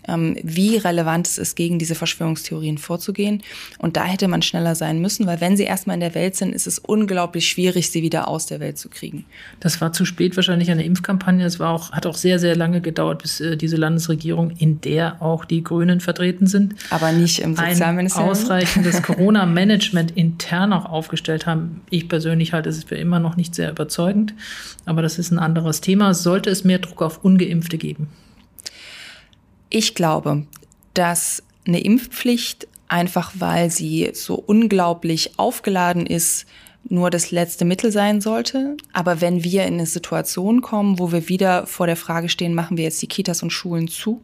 [0.08, 3.42] ähm, wie relevant es ist, gegen diese Verschwörungstheorien vorzugehen.
[3.78, 6.54] Und da hätte man schneller sein müssen, weil wenn sie erstmal in der Welt sind,
[6.54, 9.24] ist es unglaublich schwierig, sie wieder aus der Welt zu kriegen.
[9.60, 11.44] Das war zu spät wahrscheinlich eine Impfkampagne.
[11.44, 15.22] Es war auch, hat auch sehr, sehr lange gedauert, bis äh, diese Landesregierung, in der
[15.22, 21.46] auch die Grünen vertreten sind, aber nicht im Sozialministerium, ein ausreichendes Corona-Management intern auch aufgestellt
[21.46, 21.82] haben.
[21.90, 24.34] Ich persönlich halte es für immer noch nicht sehr überzeugend,
[24.84, 26.14] aber das ist ein anderes Thema.
[26.14, 28.08] Sollte es mehr Druck auf Ungeimpfte geben?
[29.70, 30.46] Ich glaube,
[30.94, 36.46] dass eine Impfpflicht einfach weil sie so unglaublich aufgeladen ist
[36.88, 38.76] nur das letzte Mittel sein sollte.
[38.92, 42.76] Aber wenn wir in eine Situation kommen, wo wir wieder vor der Frage stehen, machen
[42.76, 44.20] wir jetzt die Kitas und Schulen zu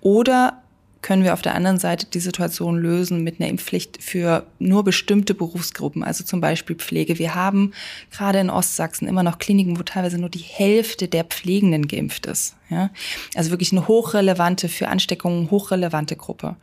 [0.00, 0.62] oder
[1.02, 5.34] können wir auf der anderen Seite die Situation lösen mit einer Impfpflicht für nur bestimmte
[5.34, 7.18] Berufsgruppen, also zum Beispiel Pflege.
[7.18, 7.72] Wir haben
[8.10, 12.56] gerade in Ostsachsen immer noch Kliniken, wo teilweise nur die Hälfte der Pflegenden geimpft ist.
[12.70, 12.90] Ja?
[13.34, 16.56] Also wirklich eine hochrelevante, für Ansteckungen hochrelevante Gruppe.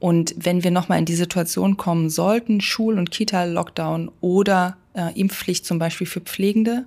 [0.00, 5.66] Und wenn wir nochmal in die Situation kommen sollten, Schul- und Kita-Lockdown oder äh, Impfpflicht
[5.66, 6.86] zum Beispiel für Pflegende,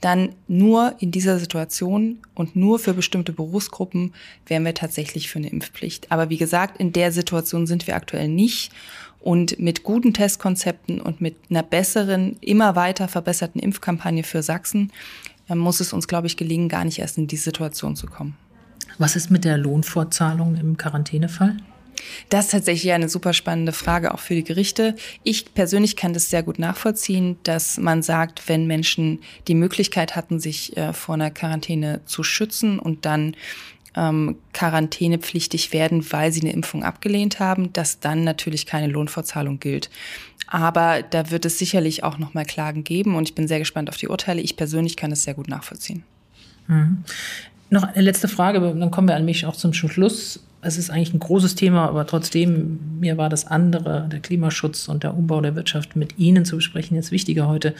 [0.00, 4.12] dann nur in dieser Situation und nur für bestimmte Berufsgruppen
[4.46, 6.12] wären wir tatsächlich für eine Impfpflicht.
[6.12, 8.72] Aber wie gesagt, in der Situation sind wir aktuell nicht.
[9.20, 14.92] Und mit guten Testkonzepten und mit einer besseren, immer weiter verbesserten Impfkampagne für Sachsen
[15.48, 18.36] äh, muss es uns, glaube ich, gelingen, gar nicht erst in die Situation zu kommen.
[18.98, 21.56] Was ist mit der Lohnfortzahlung im Quarantänefall?
[22.28, 24.94] Das ist tatsächlich eine super spannende Frage auch für die Gerichte.
[25.22, 30.40] Ich persönlich kann das sehr gut nachvollziehen, dass man sagt, wenn Menschen die Möglichkeit hatten,
[30.40, 33.36] sich äh, vor einer Quarantäne zu schützen und dann
[33.96, 39.90] ähm, quarantänepflichtig werden, weil sie eine Impfung abgelehnt haben, dass dann natürlich keine Lohnfortzahlung gilt.
[40.46, 43.88] Aber da wird es sicherlich auch noch mal Klagen geben und ich bin sehr gespannt
[43.88, 44.40] auf die Urteile.
[44.40, 46.04] Ich persönlich kann es sehr gut nachvollziehen.
[46.68, 47.04] Mhm.
[47.68, 51.14] Noch eine letzte Frage, dann kommen wir an mich auch zum Schluss es ist eigentlich
[51.14, 55.54] ein großes Thema, aber trotzdem, mir war das andere, der Klimaschutz und der Umbau der
[55.54, 57.74] Wirtschaft mit Ihnen zu besprechen, jetzt wichtiger heute.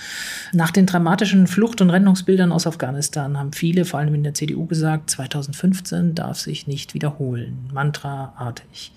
[0.53, 4.67] Nach den dramatischen Flucht- und Rennungsbildern aus Afghanistan haben viele, vor allem in der CDU,
[4.67, 7.59] gesagt, 2015 darf sich nicht wiederholen.
[7.73, 8.93] Mantraartig.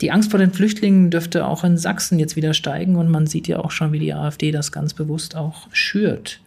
[0.00, 3.48] Die Angst vor den Flüchtlingen dürfte auch in Sachsen jetzt wieder steigen und man sieht
[3.48, 6.40] ja auch schon, wie die AfD das ganz bewusst auch schürt.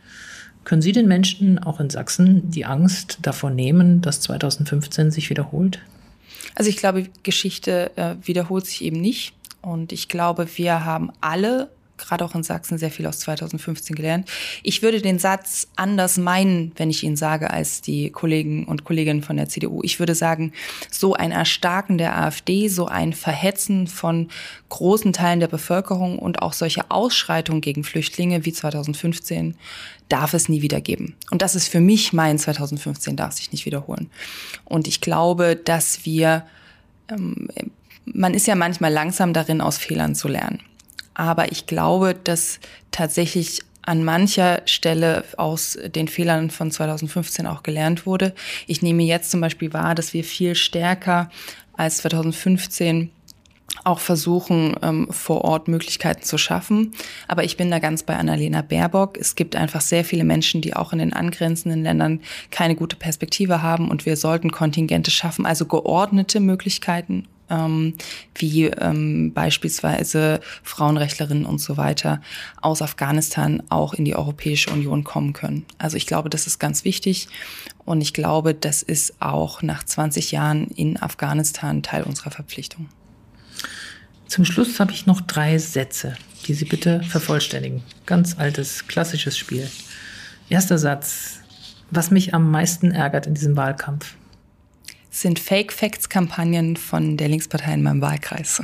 [0.63, 5.79] Können Sie den Menschen auch in Sachsen die Angst davor nehmen, dass 2015 sich wiederholt?
[6.55, 9.33] Also ich glaube, Geschichte äh, wiederholt sich eben nicht.
[9.61, 11.69] Und ich glaube, wir haben alle
[12.01, 14.29] gerade auch in Sachsen sehr viel aus 2015 gelernt.
[14.63, 19.21] Ich würde den Satz anders meinen, wenn ich ihn sage, als die Kollegen und Kolleginnen
[19.21, 19.81] von der CDU.
[19.83, 20.51] Ich würde sagen,
[20.89, 24.29] so ein Erstarken der AfD, so ein Verhetzen von
[24.69, 29.55] großen Teilen der Bevölkerung und auch solche Ausschreitungen gegen Flüchtlinge wie 2015
[30.11, 31.15] darf es nie wieder geben.
[31.29, 34.09] Und das ist für mich mein 2015 darf sich nicht wiederholen.
[34.65, 36.45] Und ich glaube, dass wir,
[37.09, 37.47] ähm,
[38.05, 40.59] man ist ja manchmal langsam darin, aus Fehlern zu lernen.
[41.13, 42.59] Aber ich glaube, dass
[42.91, 48.33] tatsächlich an mancher Stelle aus den Fehlern von 2015 auch gelernt wurde.
[48.67, 51.29] Ich nehme jetzt zum Beispiel wahr, dass wir viel stärker
[51.73, 53.09] als 2015
[53.83, 56.91] auch versuchen, ähm, vor Ort Möglichkeiten zu schaffen.
[57.27, 59.17] Aber ich bin da ganz bei Annalena Baerbock.
[59.17, 63.61] Es gibt einfach sehr viele Menschen, die auch in den angrenzenden Ländern keine gute Perspektive
[63.61, 67.93] haben und wir sollten Kontingente schaffen, also geordnete Möglichkeiten ähm,
[68.35, 72.21] wie ähm, beispielsweise Frauenrechtlerinnen und so weiter
[72.61, 75.65] aus Afghanistan auch in die Europäische Union kommen können.
[75.77, 77.27] Also ich glaube, das ist ganz wichtig
[77.85, 82.87] und ich glaube, das ist auch nach 20 Jahren in Afghanistan Teil unserer Verpflichtung.
[84.31, 86.15] Zum Schluss habe ich noch drei Sätze,
[86.47, 87.83] die Sie bitte vervollständigen.
[88.05, 89.69] Ganz altes, klassisches Spiel.
[90.47, 91.41] Erster Satz.
[91.89, 94.15] Was mich am meisten ärgert in diesem Wahlkampf
[95.09, 98.61] sind Fake-Facts-Kampagnen von der Linkspartei in meinem Wahlkreis.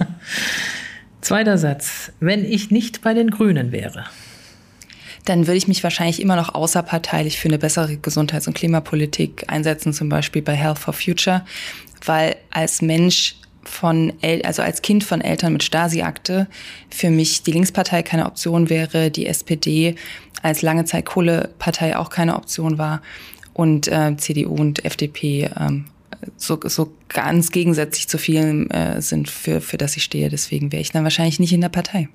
[1.20, 2.10] Zweiter Satz.
[2.18, 4.06] Wenn ich nicht bei den Grünen wäre.
[5.26, 9.92] Dann würde ich mich wahrscheinlich immer noch außerparteilich für eine bessere Gesundheits- und Klimapolitik einsetzen,
[9.92, 11.46] zum Beispiel bei Health for Future,
[12.04, 16.46] weil als Mensch von, El also als Kind von Eltern mit Stasi-Akte
[16.90, 19.94] für mich die Linkspartei keine Option wäre, die SPD
[20.42, 23.02] als lange Zeit Kohlepartei auch keine Option war
[23.52, 25.86] und äh, CDU und FDP ähm,
[26.36, 30.28] so, so ganz gegensätzlich zu vielen äh, sind, für, für das ich stehe.
[30.28, 32.08] Deswegen wäre ich dann wahrscheinlich nicht in der Partei.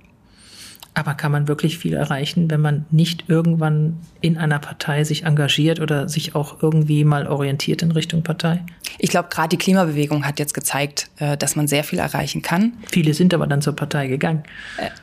[0.94, 5.80] Aber kann man wirklich viel erreichen, wenn man nicht irgendwann in einer Partei sich engagiert
[5.80, 8.66] oder sich auch irgendwie mal orientiert in Richtung Partei?
[8.98, 12.74] Ich glaube, gerade die Klimabewegung hat jetzt gezeigt, äh, dass man sehr viel erreichen kann.
[12.92, 14.44] Viele sind aber dann zur Partei gegangen.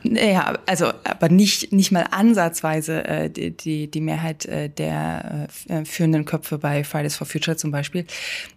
[0.03, 5.47] Äh, ja, also aber nicht nicht mal ansatzweise äh, die, die, die Mehrheit äh, der
[5.67, 8.05] äh, führenden Köpfe bei Fridays for Future zum Beispiel.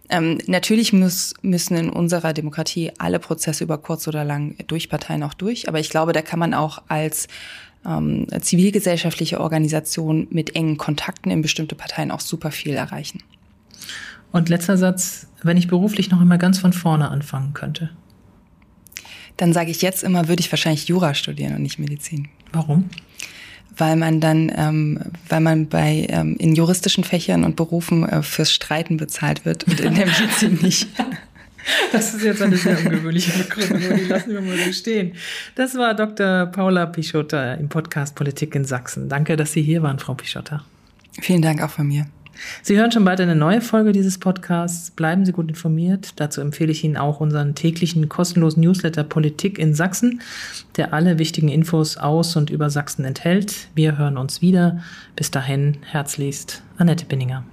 [0.09, 5.23] Ähm, natürlich muss, müssen in unserer Demokratie alle Prozesse über kurz oder lang durch Parteien
[5.23, 5.69] auch durch.
[5.69, 7.27] Aber ich glaube, da kann man auch als
[7.85, 13.23] ähm, zivilgesellschaftliche Organisation mit engen Kontakten in bestimmte Parteien auch super viel erreichen.
[14.31, 17.89] Und letzter Satz, wenn ich beruflich noch immer ganz von vorne anfangen könnte.
[19.37, 22.29] Dann sage ich jetzt immer, würde ich wahrscheinlich Jura studieren und nicht Medizin.
[22.53, 22.89] Warum?
[23.75, 28.51] Weil man dann, ähm, weil man bei ähm, in juristischen Fächern und Berufen äh, fürs
[28.51, 30.87] Streiten bezahlt wird und in der Medizin nicht.
[31.91, 35.13] Das ist jetzt eine sehr ungewöhnliche Begründung, die lassen wir mal so stehen.
[35.55, 36.47] Das war Dr.
[36.47, 39.09] Paula Pichotta im Podcast Politik in Sachsen.
[39.09, 40.63] Danke, dass Sie hier waren, Frau Pichotta.
[41.19, 42.07] Vielen Dank auch von mir.
[42.61, 44.91] Sie hören schon bald eine neue Folge dieses Podcasts.
[44.91, 46.13] Bleiben Sie gut informiert.
[46.17, 50.21] Dazu empfehle ich Ihnen auch unseren täglichen kostenlosen Newsletter Politik in Sachsen,
[50.77, 53.67] der alle wichtigen Infos aus und über Sachsen enthält.
[53.75, 54.81] Wir hören uns wieder.
[55.15, 57.43] Bis dahin, herzlichst, Annette Binninger.